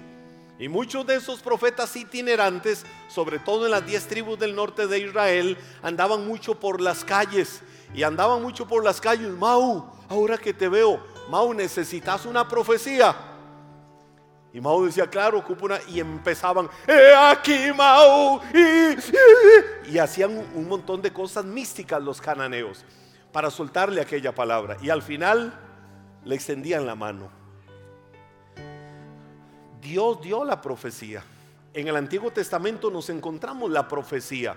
[0.59, 4.99] Y muchos de esos profetas itinerantes, sobre todo en las diez tribus del norte de
[4.99, 7.63] Israel, andaban mucho por las calles.
[7.95, 9.31] Y andaban mucho por las calles.
[9.31, 13.15] Mau, ahora que te veo, Mau, necesitas una profecía.
[14.53, 15.79] Y Mau decía, claro, ocupo una.
[15.87, 18.41] Y empezaban, He aquí, Mau.
[19.87, 22.83] Y hacían un montón de cosas místicas los cananeos
[23.31, 24.77] para soltarle aquella palabra.
[24.81, 25.53] Y al final
[26.25, 27.29] le extendían la mano.
[29.79, 31.23] Dios dio la profecía.
[31.73, 34.55] En el Antiguo Testamento nos encontramos la profecía.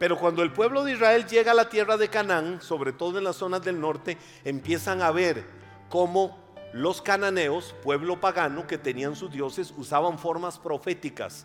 [0.00, 3.24] Pero cuando el pueblo de Israel llega a la tierra de Canaán, sobre todo en
[3.24, 5.44] las zonas del norte, empiezan a ver
[5.90, 6.38] cómo
[6.72, 11.44] los cananeos, pueblo pagano que tenían sus dioses, usaban formas proféticas,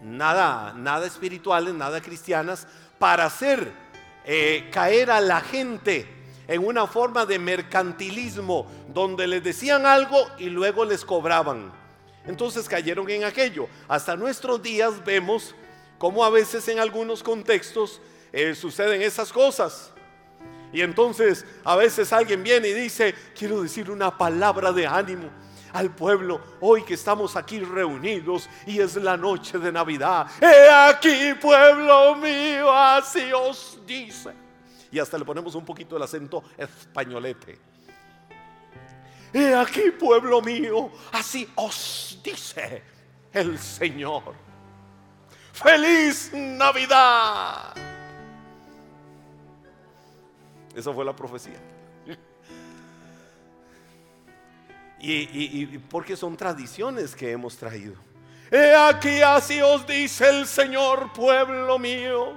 [0.00, 2.68] nada, nada espirituales, nada cristianas,
[3.00, 3.72] para hacer
[4.24, 6.06] eh, caer a la gente
[6.46, 11.72] en una forma de mercantilismo, donde les decían algo y luego les cobraban.
[12.26, 13.66] Entonces cayeron en aquello.
[13.88, 15.56] Hasta nuestros días vemos
[15.98, 18.00] como a veces en algunos contextos
[18.32, 19.92] eh, suceden esas cosas.
[20.72, 25.30] Y entonces a veces alguien viene y dice, quiero decir una palabra de ánimo
[25.72, 30.26] al pueblo hoy que estamos aquí reunidos y es la noche de Navidad.
[30.40, 34.32] He aquí, pueblo mío, así os dice.
[34.90, 37.58] Y hasta le ponemos un poquito el acento españolete.
[39.32, 42.82] He aquí, pueblo mío, así os dice
[43.32, 44.45] el Señor
[45.56, 47.74] feliz Navidad.
[50.74, 51.58] Esa fue la profecía.
[54.98, 57.94] Y, porque son tradiciones que hemos traído.
[58.50, 62.32] He aquí así os dice el Señor, pueblo mío.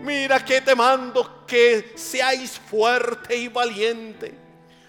[0.00, 4.34] Mira que te mando que seáis fuerte y valiente.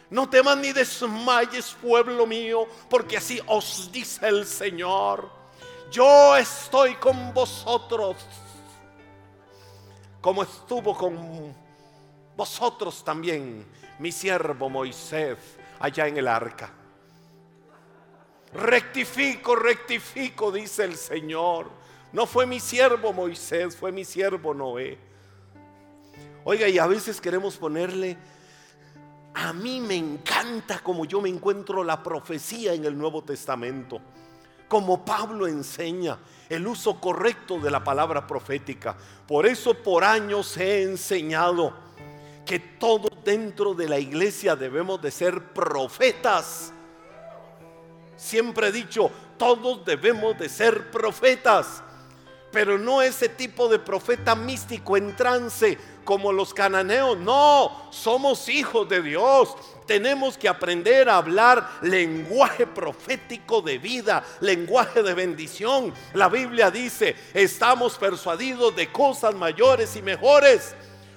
[0.10, 5.37] No temas ni desmayes, pueblo mío, porque así os dice el Señor
[5.92, 8.18] yo estoy con vosotros,
[10.22, 11.56] como estuvo con
[12.36, 13.66] vosotros también
[14.00, 15.38] mi siervo Moisés
[15.80, 16.72] allá en el arca.
[18.54, 21.70] Rectifico, rectifico, dice el Señor.
[22.14, 24.98] No fue mi siervo Moisés, fue mi siervo Noé.
[26.46, 28.18] Oiga, y a veces queremos ponerle,
[29.34, 34.02] a mí me encanta como yo me encuentro la profecía en el Nuevo Testamento
[34.68, 36.18] como Pablo enseña
[36.50, 38.96] el uso correcto de la palabra profética.
[39.28, 41.74] Por eso por años he enseñado
[42.46, 46.74] que todos dentro de la iglesia debemos de ser profetas.
[48.16, 51.84] Siempre he dicho, todos debemos de ser profetas,
[52.58, 57.16] pero no ese tipo de profeta místico en trance como los cananeos.
[57.16, 59.56] No, somos hijos de Dios.
[59.86, 65.94] Tenemos que aprender a hablar lenguaje profético de vida, lenguaje de bendición.
[66.16, 70.74] La Biblia dice, estamos persuadidos de cosas mayores y mejores.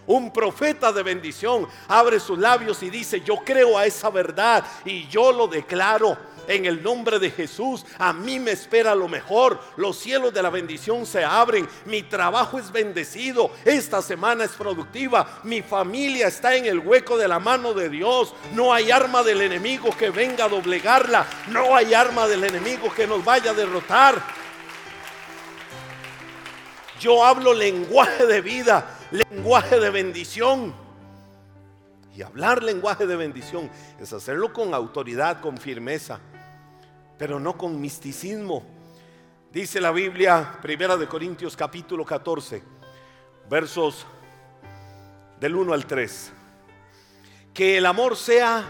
[0.06, 5.06] Un profeta de bendición abre sus labios y dice, yo creo a esa verdad y
[5.08, 6.18] yo lo declaro
[6.50, 7.86] en el nombre de Jesús.
[7.96, 9.60] A mí me espera lo mejor.
[9.76, 11.68] Los cielos de la bendición se abren.
[11.84, 13.52] Mi trabajo es bendecido.
[13.64, 15.40] Esta semana es productiva.
[15.44, 18.34] Mi familia está en el hueco de la mano de Dios.
[18.52, 21.24] No hay arma del enemigo que venga a doblegarla.
[21.50, 24.20] No hay arma del enemigo que nos vaya a derrotar.
[26.98, 30.74] Yo hablo lenguaje de vida, lenguaje de bendición.
[32.12, 36.20] Y hablar lenguaje de bendición es hacerlo con autoridad, con firmeza
[37.20, 38.64] pero no con misticismo.
[39.52, 42.62] Dice la Biblia, Primera de Corintios capítulo 14,
[43.46, 44.06] versos
[45.38, 46.32] del 1 al 3.
[47.52, 48.64] Que el amor sea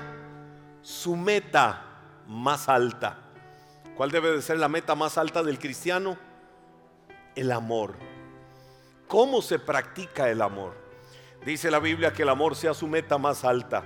[0.83, 1.85] su meta
[2.27, 3.19] más alta.
[3.97, 6.19] ¿Cuál debe de ser la meta más alta del cristiano?
[7.37, 7.95] El amor.
[9.07, 10.75] ¿Cómo se practica el amor?
[11.47, 13.85] Dice la Biblia que el amor sea su meta más alta.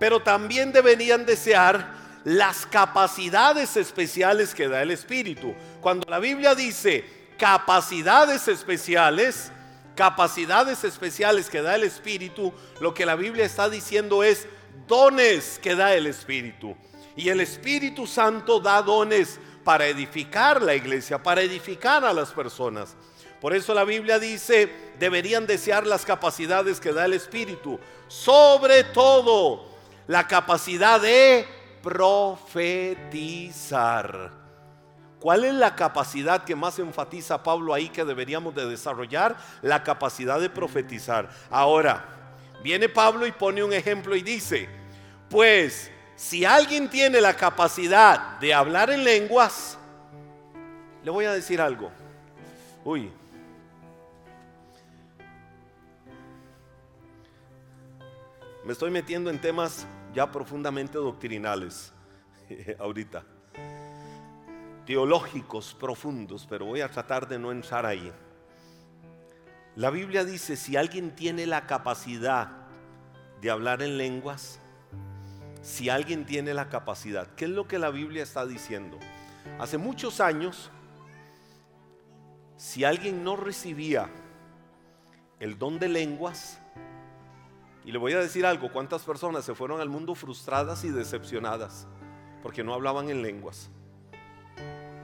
[0.00, 5.54] Pero también deberían desear las capacidades especiales que da el Espíritu.
[5.80, 7.04] Cuando la Biblia dice
[7.38, 9.50] capacidades especiales,
[9.94, 14.46] capacidades especiales que da el Espíritu, lo que la Biblia está diciendo es
[14.86, 16.76] dones que da el Espíritu.
[17.16, 22.96] Y el Espíritu Santo da dones para edificar la iglesia, para edificar a las personas.
[23.40, 27.80] Por eso la Biblia dice, deberían desear las capacidades que da el Espíritu.
[28.06, 29.66] Sobre todo,
[30.06, 31.46] la capacidad de
[31.82, 34.40] profetizar.
[35.20, 39.36] ¿Cuál es la capacidad que más enfatiza Pablo ahí que deberíamos de desarrollar?
[39.60, 41.28] La capacidad de profetizar.
[41.50, 42.04] Ahora,
[42.62, 44.68] viene Pablo y pone un ejemplo y dice,
[45.28, 49.78] pues si alguien tiene la capacidad de hablar en lenguas,
[51.04, 51.90] le voy a decir algo.
[52.84, 53.12] Uy.
[58.64, 61.92] Me estoy metiendo en temas ya profundamente doctrinales
[62.78, 63.24] ahorita,
[64.86, 68.12] teológicos profundos, pero voy a tratar de no entrar ahí.
[69.76, 72.50] La Biblia dice, si alguien tiene la capacidad
[73.40, 74.58] de hablar en lenguas,
[75.62, 78.98] si alguien tiene la capacidad, ¿qué es lo que la Biblia está diciendo?
[79.58, 80.70] Hace muchos años,
[82.56, 84.10] si alguien no recibía
[85.38, 86.60] el don de lenguas,
[87.84, 91.86] y le voy a decir algo, ¿cuántas personas se fueron al mundo frustradas y decepcionadas
[92.42, 93.70] porque no hablaban en lenguas?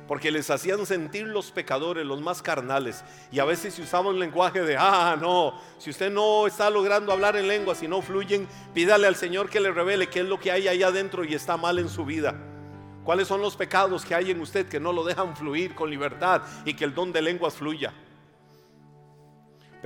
[0.06, 3.02] Porque les hacían sentir los pecadores, los más carnales.
[3.32, 7.12] Y a veces se usaba un lenguaje de, ah, no, si usted no está logrando
[7.12, 10.38] hablar en lenguas y no fluyen, pídale al Señor que le revele qué es lo
[10.38, 12.36] que hay allá adentro y está mal en su vida.
[13.04, 16.42] ¿Cuáles son los pecados que hay en usted que no lo dejan fluir con libertad
[16.64, 17.92] y que el don de lenguas fluya?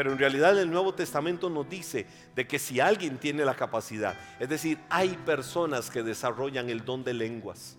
[0.00, 4.16] Pero en realidad el Nuevo Testamento nos dice de que si alguien tiene la capacidad,
[4.38, 7.76] es decir, hay personas que desarrollan el don de lenguas.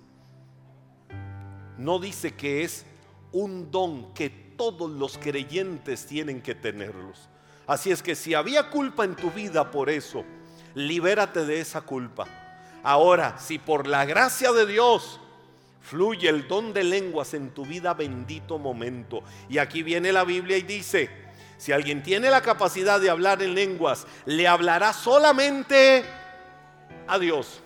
[1.80, 2.86] No dice que es
[3.32, 7.28] un don que todos los creyentes tienen que tenerlos.
[7.66, 10.24] Así es que si había culpa en tu vida por eso,
[10.76, 12.28] libérate de esa culpa.
[12.84, 15.20] Ahora, si por la gracia de Dios
[15.82, 19.24] fluye el don de lenguas en tu vida, bendito momento.
[19.50, 21.21] Y aquí viene la Biblia y dice,
[21.62, 26.04] si alguien tiene la capacidad de hablar en lenguas, le hablará solamente
[27.08, 27.62] a Dios.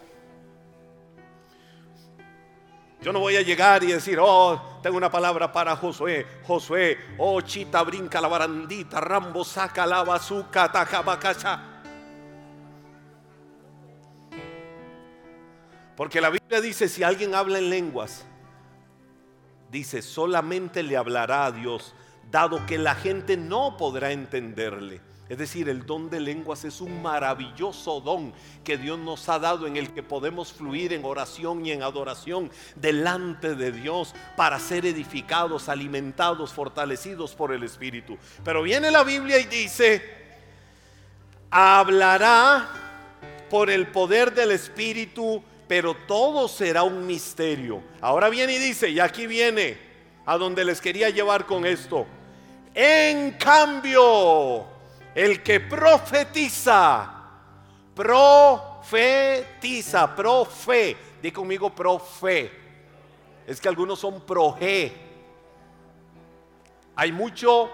[3.02, 6.28] Yo no voy a llegar y decir, oh, tengo una palabra para Josué.
[6.44, 11.64] Josué, oh, chita, brinca la barandita, rambo, saca la bazuca, tajabacacha.
[15.96, 18.26] Porque la Biblia dice, si alguien habla en lenguas,
[19.72, 21.96] dice, solamente le hablará a Dios
[22.32, 25.02] dado que la gente no podrá entenderle.
[25.28, 28.32] Es decir, el don de lenguas es un maravilloso don
[28.64, 32.52] que Dios nos ha dado en el que podemos fluir en oración y en adoración
[32.76, 38.20] delante de Dios para ser edificados, alimentados, fortalecidos por el Espíritu.
[38.44, 40.04] Pero viene la Biblia y dice,
[41.50, 42.70] hablará
[43.50, 47.82] por el poder del Espíritu, pero todo será un misterio.
[48.00, 49.76] Ahora viene y dice, y aquí viene
[50.28, 52.06] a donde les quería llevar con esto.
[52.76, 54.66] En cambio,
[55.16, 57.16] el que profetiza
[57.96, 60.98] Profetiza, profe.
[61.22, 62.52] Di conmigo profe.
[63.48, 64.92] Es que algunos son proje.
[66.98, 67.70] Hay mucho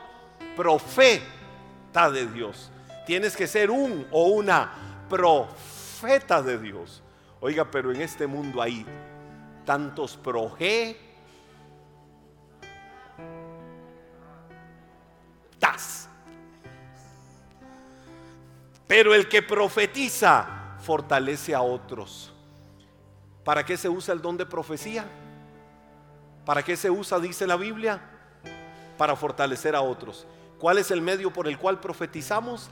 [0.56, 2.72] profeta de Dios.
[3.06, 4.72] Tienes que ser un o una
[5.10, 7.02] profeta de Dios.
[7.40, 8.86] Oiga, pero en este mundo hay
[9.66, 11.11] tantos proje.
[18.92, 22.34] Pero el que profetiza fortalece a otros.
[23.46, 25.06] ¿Para qué se usa el don de profecía?
[26.44, 28.02] ¿Para qué se usa, dice la Biblia?
[28.98, 30.28] Para fortalecer a otros.
[30.60, 32.70] ¿Cuál es el medio por el cual profetizamos?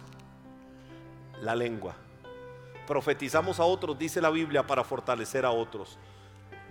[1.42, 1.96] La lengua.
[2.86, 5.98] Profetizamos a otros, dice la Biblia, para fortalecer a otros.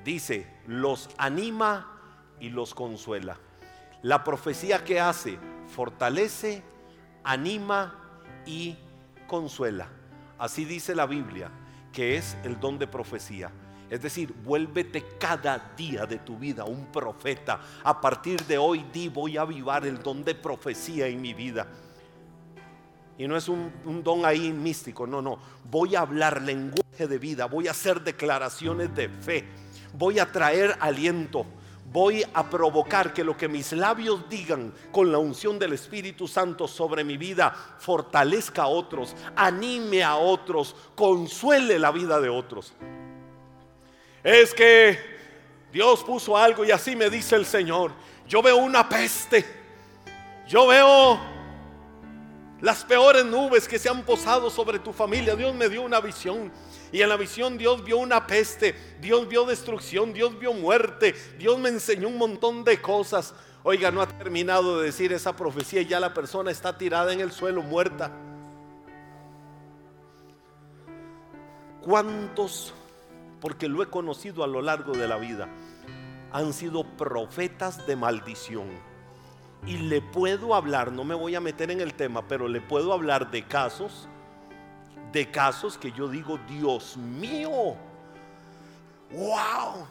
[0.04, 1.98] Dice, los anima
[2.38, 3.38] y los consuela.
[4.02, 5.38] La profecía que hace,
[5.68, 6.62] fortalece,
[7.24, 7.94] anima
[8.46, 8.76] y
[9.26, 9.88] consuela.
[10.38, 11.50] Así dice la Biblia,
[11.92, 13.50] que es el don de profecía.
[13.90, 17.60] Es decir, vuélvete cada día de tu vida un profeta.
[17.82, 21.66] A partir de hoy di, voy a avivar el don de profecía en mi vida.
[23.16, 25.38] Y no es un, un, don ahí místico, no, no.
[25.68, 29.44] Voy a hablar lenguaje de vida, voy a hacer declaraciones de fe,
[29.92, 31.44] voy a traer aliento,
[31.90, 36.68] voy a provocar que lo que mis labios digan con la unción del Espíritu Santo
[36.68, 42.74] sobre mi vida fortalezca a otros, anime a otros, consuele la vida de otros.
[44.22, 44.98] Es que
[45.72, 47.92] Dios puso algo y así me dice el Señor.
[48.26, 49.44] Yo veo una peste.
[50.46, 51.18] Yo veo
[52.60, 55.36] las peores nubes que se han posado sobre tu familia.
[55.36, 56.50] Dios me dio una visión.
[56.92, 61.58] Y en la visión Dios vio una peste, Dios vio destrucción, Dios vio muerte, Dios
[61.58, 63.34] me enseñó un montón de cosas.
[63.62, 67.20] Oiga, no ha terminado de decir esa profecía y ya la persona está tirada en
[67.20, 68.10] el suelo muerta.
[71.82, 72.72] ¿Cuántos,
[73.40, 75.48] porque lo he conocido a lo largo de la vida,
[76.32, 78.68] han sido profetas de maldición?
[79.66, 82.92] Y le puedo hablar, no me voy a meter en el tema, pero le puedo
[82.92, 84.08] hablar de casos
[85.12, 87.76] de casos que yo digo, Dios mío,
[89.12, 89.86] wow,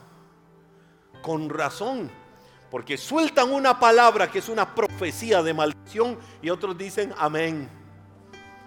[1.22, 2.12] con razón,
[2.70, 7.70] porque sueltan una palabra que es una profecía de maldición y otros dicen amén.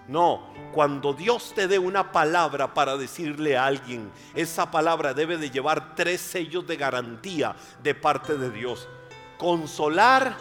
[0.08, 5.50] No, cuando Dios te dé una palabra para decirle a alguien, esa palabra debe de
[5.50, 8.88] llevar tres sellos de garantía de parte de Dios.
[9.38, 10.36] Consolar,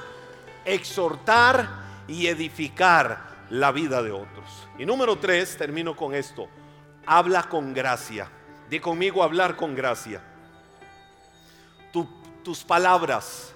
[0.65, 1.69] exhortar
[2.07, 4.67] y edificar la vida de otros.
[4.77, 6.47] Y número tres, termino con esto,
[7.05, 8.29] habla con gracia.
[8.69, 10.21] Di conmigo hablar con gracia.
[12.43, 13.53] tus palabras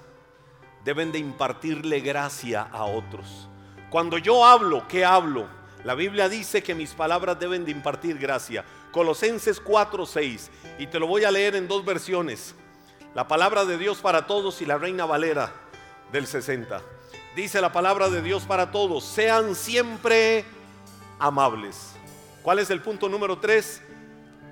[0.83, 3.47] deben de impartirle gracia a otros.
[3.89, 5.47] Cuando yo hablo, ¿qué hablo?
[5.83, 8.63] La Biblia dice que mis palabras deben de impartir gracia.
[8.91, 10.49] Colosenses 4:6.
[10.79, 12.55] Y te lo voy a leer en dos versiones.
[13.13, 15.51] La palabra de Dios para todos y la Reina Valera
[16.11, 16.81] del 60.
[17.35, 20.45] Dice la palabra de Dios para todos, sean siempre
[21.17, 21.93] amables.
[22.43, 23.81] ¿Cuál es el punto número tres?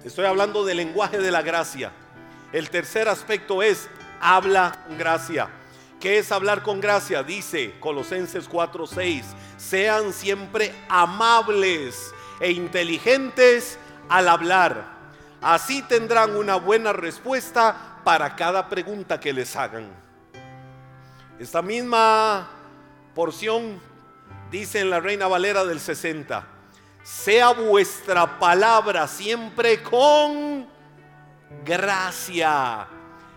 [0.04, 1.92] Estoy hablando del lenguaje de la gracia.
[2.52, 3.88] El tercer aspecto es
[4.20, 5.48] habla con gracia.
[6.00, 7.22] ¿Qué es hablar con gracia?
[7.22, 9.26] Dice Colosenses 4:6,
[9.58, 13.78] sean siempre amables e inteligentes
[14.10, 15.02] al hablar.
[15.40, 19.88] Así tendrán una buena respuesta para cada pregunta que les hagan.
[21.38, 22.61] Esta misma
[23.14, 23.80] porción
[24.50, 26.46] dice en la Reina Valera del 60,
[27.04, 30.68] sea vuestra palabra siempre con
[31.66, 32.88] gracia.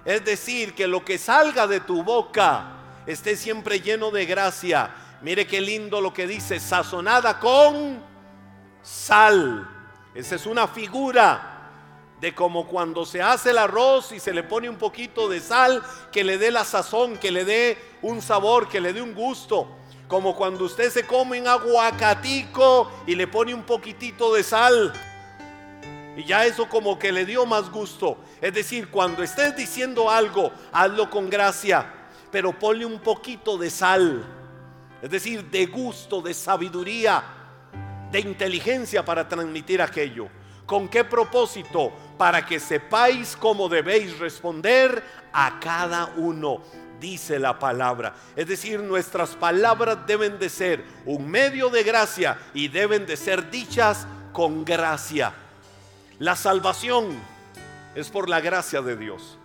[0.04, 2.74] Es decir, que lo que salga de tu boca
[3.06, 4.90] esté siempre lleno de gracia.
[5.22, 8.02] Mire qué lindo lo que dice, sazonada con
[8.82, 9.68] sal.
[10.14, 11.53] Esa es una figura
[12.24, 15.82] de como cuando se hace el arroz y se le pone un poquito de sal
[16.10, 19.68] que le dé la sazón, que le dé un sabor, que le dé un gusto.
[20.08, 24.94] Como cuando usted se come un aguacatico y le pone un poquitito de sal.
[26.16, 28.16] Y ya eso como que le dio más gusto.
[28.40, 31.92] Es decir, cuando estés diciendo algo, hazlo con gracia,
[32.30, 34.24] pero ponle un poquito de sal.
[35.02, 37.22] Es decir, de gusto, de sabiduría,
[38.10, 40.30] de inteligencia para transmitir aquello.
[40.66, 41.92] ¿Con qué propósito?
[42.18, 45.02] Para que sepáis cómo debéis responder
[45.32, 46.62] a cada uno,
[47.00, 48.14] dice la palabra.
[48.36, 53.50] Es decir, nuestras palabras deben de ser un medio de gracia y deben de ser
[53.50, 55.34] dichas con gracia.
[56.18, 57.18] La salvación
[57.94, 59.38] es por la gracia de Dios.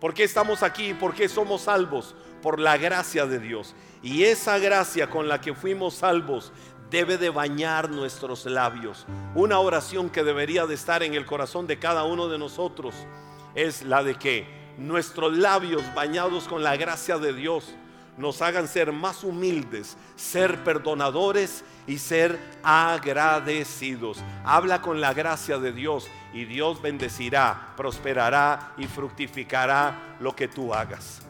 [0.00, 0.94] ¿Por qué estamos aquí?
[0.94, 2.14] ¿Por qué somos salvos?
[2.42, 3.74] Por la gracia de Dios.
[4.02, 6.52] Y esa gracia con la que fuimos salvos
[6.90, 9.06] debe de bañar nuestros labios.
[9.34, 12.94] Una oración que debería de estar en el corazón de cada uno de nosotros
[13.54, 17.74] es la de que nuestros labios bañados con la gracia de Dios
[18.16, 24.18] nos hagan ser más humildes, ser perdonadores y ser agradecidos.
[24.44, 30.74] Habla con la gracia de Dios y Dios bendecirá, prosperará y fructificará lo que tú
[30.74, 31.22] hagas.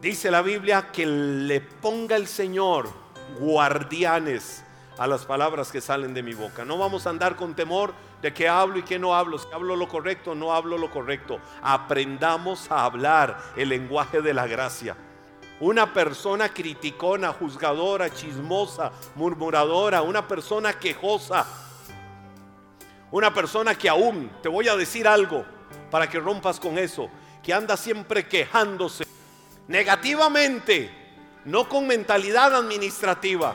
[0.00, 3.05] Dice la Biblia que le ponga el Señor
[3.38, 4.62] guardianes
[4.98, 6.64] a las palabras que salen de mi boca.
[6.64, 9.38] No vamos a andar con temor de que hablo y que no hablo.
[9.38, 11.38] Si hablo lo correcto, no hablo lo correcto.
[11.62, 14.96] Aprendamos a hablar el lenguaje de la gracia.
[15.60, 21.46] Una persona criticona, juzgadora, chismosa, murmuradora, una persona quejosa,
[23.10, 25.44] una persona que aún, te voy a decir algo
[25.90, 27.08] para que rompas con eso,
[27.42, 29.06] que anda siempre quejándose
[29.68, 31.05] negativamente,
[31.46, 33.54] no con mentalidad administrativa,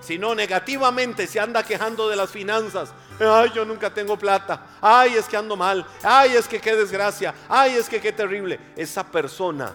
[0.00, 2.92] sino negativamente se anda quejando de las finanzas.
[3.20, 4.66] Ay, yo nunca tengo plata.
[4.80, 5.86] Ay, es que ando mal.
[6.02, 7.34] Ay, es que qué desgracia.
[7.48, 8.58] Ay, es que qué terrible.
[8.76, 9.74] Esa persona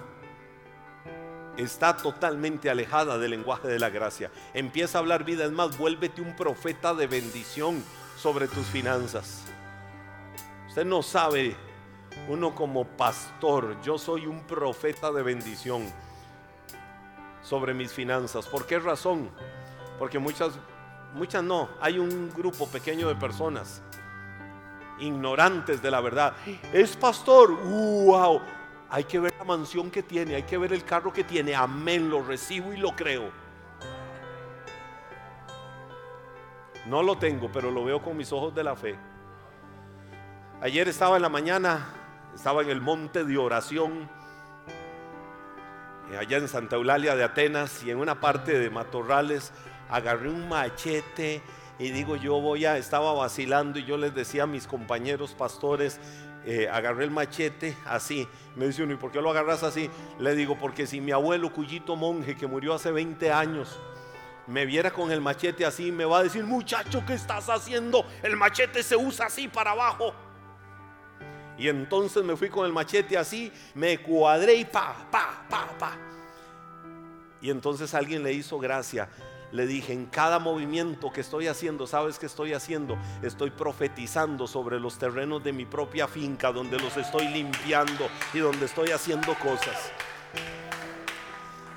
[1.57, 4.31] está totalmente alejada del lenguaje de la gracia.
[4.53, 7.83] Empieza a hablar vida, es más, vuélvete un profeta de bendición
[8.17, 9.41] sobre tus finanzas.
[10.67, 11.55] Usted no sabe,
[12.27, 15.87] uno como pastor, yo soy un profeta de bendición
[17.43, 18.47] sobre mis finanzas.
[18.47, 19.29] ¿Por qué razón?
[19.99, 20.53] Porque muchas,
[21.13, 23.83] muchas no, hay un grupo pequeño de personas
[24.99, 26.33] ignorantes de la verdad.
[26.71, 28.41] Es pastor, wow,
[28.89, 31.53] hay que ver la mansión que tiene, hay que ver el carro que tiene.
[31.55, 33.31] Amén, lo recibo y lo creo.
[36.85, 38.97] No lo tengo, pero lo veo con mis ojos de la fe.
[40.61, 41.87] Ayer estaba en la mañana,
[42.35, 44.09] estaba en el monte de oración,
[46.19, 49.51] allá en Santa Eulalia de Atenas, y en una parte de Matorrales
[49.89, 51.41] agarré un machete
[51.79, 55.99] y digo yo voy a, estaba vacilando y yo les decía a mis compañeros pastores,
[56.45, 58.27] eh, agarré el machete así.
[58.55, 59.89] Me dice uno, ¿y por qué lo agarras así?
[60.19, 63.79] Le digo, porque si mi abuelo Cuyito Monje, que murió hace 20 años,
[64.47, 68.05] me viera con el machete así, me va a decir, muchacho, ¿qué estás haciendo?
[68.21, 70.13] El machete se usa así para abajo.
[71.57, 75.97] Y entonces me fui con el machete así, me cuadré y pa, pa, pa, pa.
[77.41, 79.09] Y entonces alguien le hizo gracia
[79.53, 82.97] le dije, en cada movimiento que estoy haciendo, ¿sabes qué estoy haciendo?
[83.21, 88.65] Estoy profetizando sobre los terrenos de mi propia finca, donde los estoy limpiando y donde
[88.65, 89.91] estoy haciendo cosas.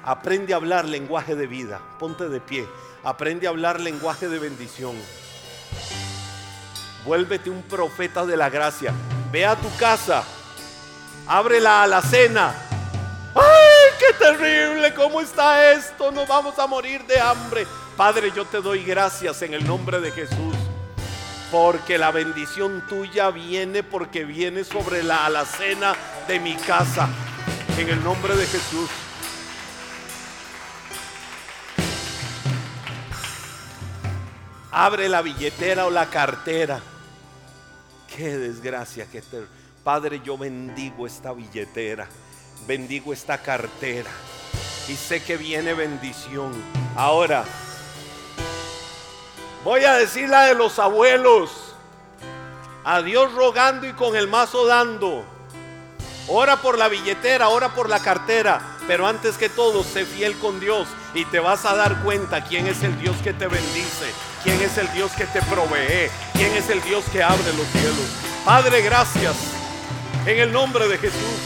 [0.03, 2.67] Aprende a hablar lenguaje de vida, ponte de pie,
[3.05, 4.97] aprende a hablar lenguaje de bendición.
[7.05, 8.95] Vuélvete un profeta de la gracia.
[9.31, 10.25] Ve a tu casa,
[11.27, 12.67] abre la alacena
[13.99, 16.11] qué terrible, ¿cómo está esto?
[16.11, 17.67] Nos vamos a morir de hambre.
[17.97, 20.55] Padre, yo te doy gracias en el nombre de Jesús.
[21.51, 25.95] Porque la bendición tuya viene porque viene sobre la alacena
[26.27, 27.09] de mi casa.
[27.79, 28.91] En el nombre de Jesús.
[34.73, 36.81] Abre la billetera o la cartera.
[38.17, 39.45] Qué desgracia que te...
[39.85, 42.09] Padre, yo bendigo esta billetera
[42.67, 44.11] bendigo esta cartera
[44.89, 46.53] y sé que viene bendición.
[46.97, 47.45] Ahora,
[49.65, 51.51] voy a decir la de los abuelos.
[52.85, 55.25] A Dios rogando y con el mazo dando.
[56.29, 60.61] Ora por la billetera, ora por la cartera, pero antes que todo, sé fiel con
[60.61, 64.13] Dios y te vas a dar cuenta quién es el Dios que te bendice,
[64.47, 68.07] quién es el Dios que te provee, quién es el Dios que abre los cielos.
[68.45, 69.35] Padre, gracias
[70.25, 71.41] en el nombre de Jesús.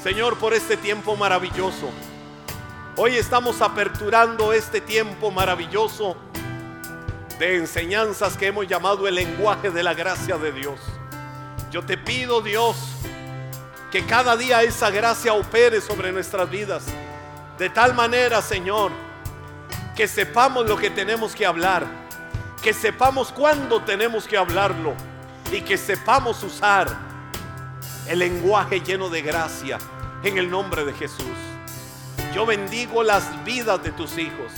[0.00, 1.90] Señor, por este tiempo maravilloso.
[2.96, 6.16] Hoy estamos aperturando este tiempo maravilloso
[7.40, 10.78] de enseñanzas que hemos llamado el lenguaje de la gracia de Dios.
[11.72, 12.76] Yo te pido, Dios,
[13.90, 16.84] que cada día esa gracia opere sobre nuestras vidas.
[17.58, 18.92] De tal manera, Señor,
[19.96, 21.86] que sepamos lo que tenemos que hablar,
[22.62, 24.94] que sepamos cuándo tenemos que hablarlo
[25.52, 26.88] y que sepamos usar
[28.08, 29.78] el lenguaje lleno de gracia
[30.22, 31.26] en el nombre de Jesús.
[32.34, 34.50] Yo bendigo las vidas de tus hijos.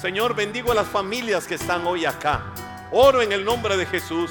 [0.00, 2.42] Señor, bendigo a las familias que están hoy acá.
[2.92, 4.30] Oro en el nombre de Jesús,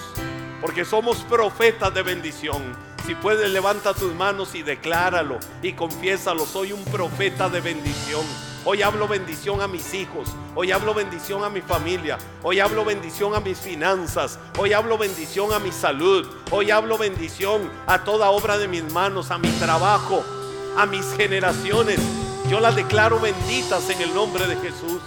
[0.62, 2.62] porque somos profetas de bendición.
[3.08, 6.46] Si puedes, levanta tus manos y decláralo y confiésalo.
[6.46, 8.49] Soy un profeta de bendición.
[8.72, 10.30] Hoy hablo bendición a mis hijos.
[10.54, 12.20] Hoy hablo bendición a mi familia.
[12.44, 14.38] Hoy hablo bendición a mis finanzas.
[14.60, 16.28] Hoy hablo bendición a mi salud.
[16.52, 20.24] Hoy hablo bendición a toda obra de mis manos, a mi trabajo,
[20.78, 22.00] a mis generaciones.
[22.48, 25.02] Yo las declaro benditas en el nombre de Jesús.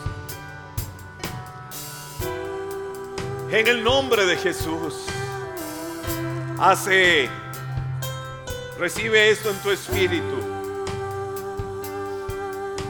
[3.52, 5.04] En el nombre de Jesús.
[6.58, 7.30] Hace,
[8.76, 10.51] recibe esto en tu espíritu.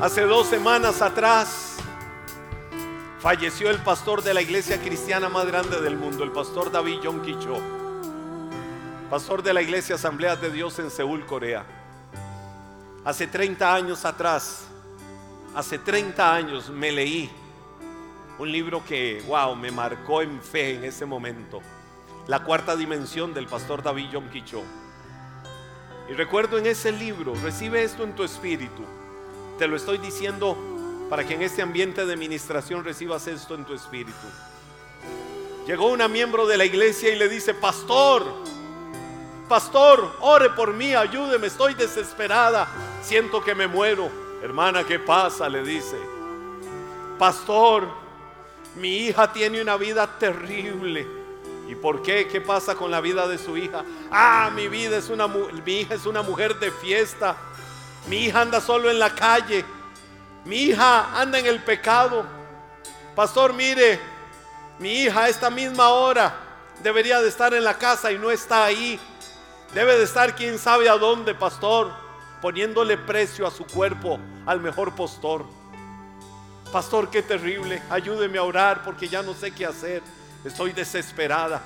[0.03, 1.77] Hace dos semanas atrás
[3.21, 7.23] falleció el pastor de la iglesia cristiana más grande del mundo, el pastor David John
[7.23, 7.61] Kicho,
[9.09, 11.65] pastor de la iglesia Asamblea de Dios en Seúl, Corea.
[13.05, 14.65] Hace 30 años atrás,
[15.55, 17.31] hace 30 años me leí
[18.41, 21.61] un libro que, wow, me marcó en fe en ese momento.
[22.27, 24.65] La cuarta dimensión del pastor David John Quicho.
[26.11, 28.83] Y recuerdo en ese libro, recibe esto en tu espíritu.
[29.63, 30.57] Te lo estoy diciendo
[31.09, 34.27] para que en este ambiente de ministración recibas esto en tu espíritu.
[35.69, 38.25] Llegó una miembro de la iglesia y le dice, pastor,
[39.49, 42.67] pastor, ore por mí, ayúdeme, estoy desesperada,
[43.05, 44.11] siento que me muero.
[44.43, 45.49] Hermana, ¿qué pasa?
[45.49, 45.97] Le dice,
[47.17, 47.87] pastor,
[48.75, 51.07] mi hija tiene una vida terrible.
[51.69, 52.27] ¿Y por qué?
[52.27, 53.85] ¿Qué pasa con la vida de su hija?
[54.11, 57.37] Ah, mi vida es una mi hija es una mujer de fiesta.
[58.07, 59.65] Mi hija anda solo en la calle.
[60.45, 62.25] Mi hija anda en el pecado.
[63.15, 64.01] Pastor, mire,
[64.79, 66.35] mi hija a esta misma hora
[66.83, 68.99] debería de estar en la casa y no está ahí.
[69.75, 71.93] Debe de estar quién sabe a dónde, pastor,
[72.41, 75.45] poniéndole precio a su cuerpo al mejor postor.
[76.73, 77.83] Pastor, qué terrible.
[77.91, 80.03] Ayúdeme a orar porque ya no sé qué hacer.
[80.45, 81.63] Estoy desesperada.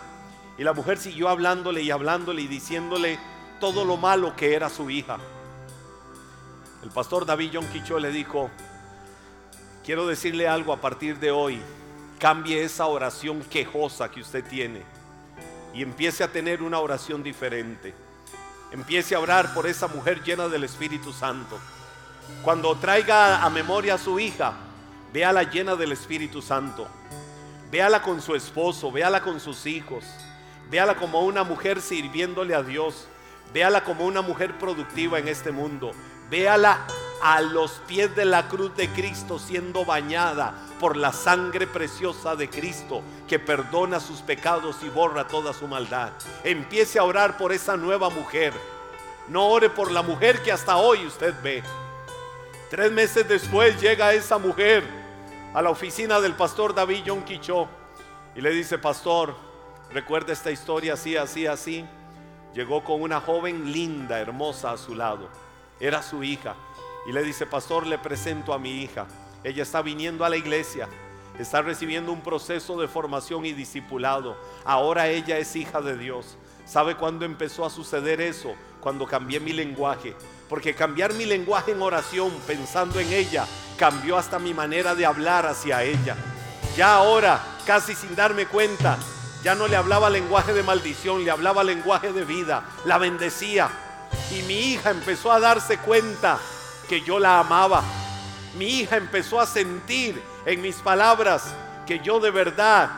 [0.59, 3.19] Y la mujer siguió hablándole y hablándole y diciéndole
[3.61, 5.19] todo lo malo que era su hija.
[6.83, 8.51] El pastor David John Quicho le dijo,
[9.85, 11.61] quiero decirle algo a partir de hoy.
[12.19, 14.83] Cambie esa oración quejosa que usted tiene
[15.75, 17.95] y empiece a tener una oración diferente.
[18.73, 21.59] Empiece a orar por esa mujer llena del Espíritu Santo.
[22.43, 24.55] Cuando traiga a memoria a su hija,
[25.17, 26.87] Véala llena del Espíritu Santo.
[27.71, 30.05] Véala con su esposo, véala con sus hijos.
[30.71, 33.09] Véala como una mujer sirviéndole a Dios.
[33.55, 35.93] Véala como una mujer productiva en este mundo.
[36.31, 36.87] Véala
[37.23, 42.51] a los pies de la cruz de Cristo siendo bañada por la sangre preciosa de
[42.51, 46.11] Cristo que perdona sus pecados y borra toda su maldad.
[46.45, 48.53] Empiece a orar por esa nueva mujer.
[49.29, 51.63] No ore por la mujer que hasta hoy usted ve.
[52.71, 54.85] Tres meses después llega esa mujer
[55.55, 57.69] a la oficina del pastor David John Quichó
[58.35, 59.35] y le dice, pastor,
[59.91, 61.87] recuerda esta historia así, así, así.
[62.53, 65.29] Llegó con una joven linda, hermosa a su lado.
[65.81, 66.55] Era su hija.
[67.07, 69.07] Y le dice, pastor, le presento a mi hija.
[69.45, 70.89] Ella está viniendo a la iglesia.
[71.39, 74.37] Está recibiendo un proceso de formación y discipulado.
[74.65, 76.37] Ahora ella es hija de Dios.
[76.65, 78.55] ¿Sabe cuándo empezó a suceder eso?
[78.81, 80.17] Cuando cambié mi lenguaje.
[80.49, 83.47] Porque cambiar mi lenguaje en oración pensando en ella
[83.77, 86.17] cambió hasta mi manera de hablar hacia ella.
[86.77, 88.99] Ya ahora, casi sin darme cuenta,
[89.43, 93.71] ya no le hablaba lenguaje de maldición, le hablaba lenguaje de vida, la bendecía.
[94.33, 96.39] Y mi hija empezó a darse cuenta
[96.89, 97.83] que yo la amaba.
[98.59, 101.55] Mi hija empezó a sentir en mis palabras
[101.87, 102.91] que yo de verdad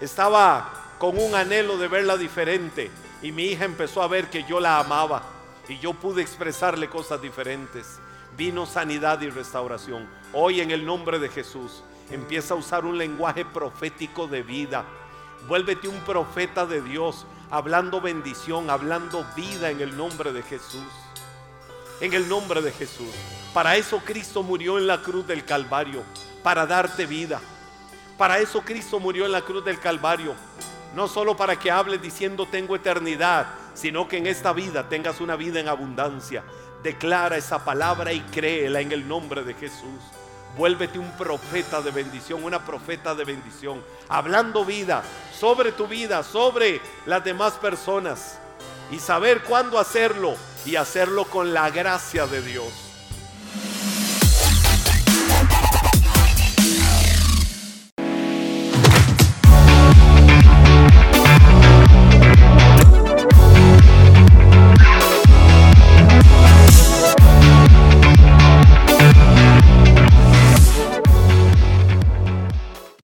[0.00, 2.90] estaba con un anhelo de verla diferente.
[3.22, 5.22] Y mi hija empezó a ver que yo la amaba.
[5.68, 7.98] Y yo pude expresarle cosas diferentes
[8.36, 10.08] vino sanidad y restauración.
[10.32, 14.84] Hoy en el nombre de Jesús empieza a usar un lenguaje profético de vida.
[15.48, 20.88] Vuélvete un profeta de Dios, hablando bendición, hablando vida en el nombre de Jesús.
[22.00, 23.14] En el nombre de Jesús.
[23.52, 26.02] Para eso Cristo murió en la cruz del Calvario,
[26.42, 27.40] para darte vida.
[28.18, 30.34] Para eso Cristo murió en la cruz del Calvario.
[30.96, 35.36] No solo para que hables diciendo tengo eternidad, sino que en esta vida tengas una
[35.36, 36.42] vida en abundancia.
[36.82, 40.00] Declara esa palabra y créela en el nombre de Jesús.
[40.56, 45.02] Vuélvete un profeta de bendición, una profeta de bendición, hablando vida
[45.36, 48.38] sobre tu vida, sobre las demás personas
[48.90, 52.72] y saber cuándo hacerlo y hacerlo con la gracia de Dios.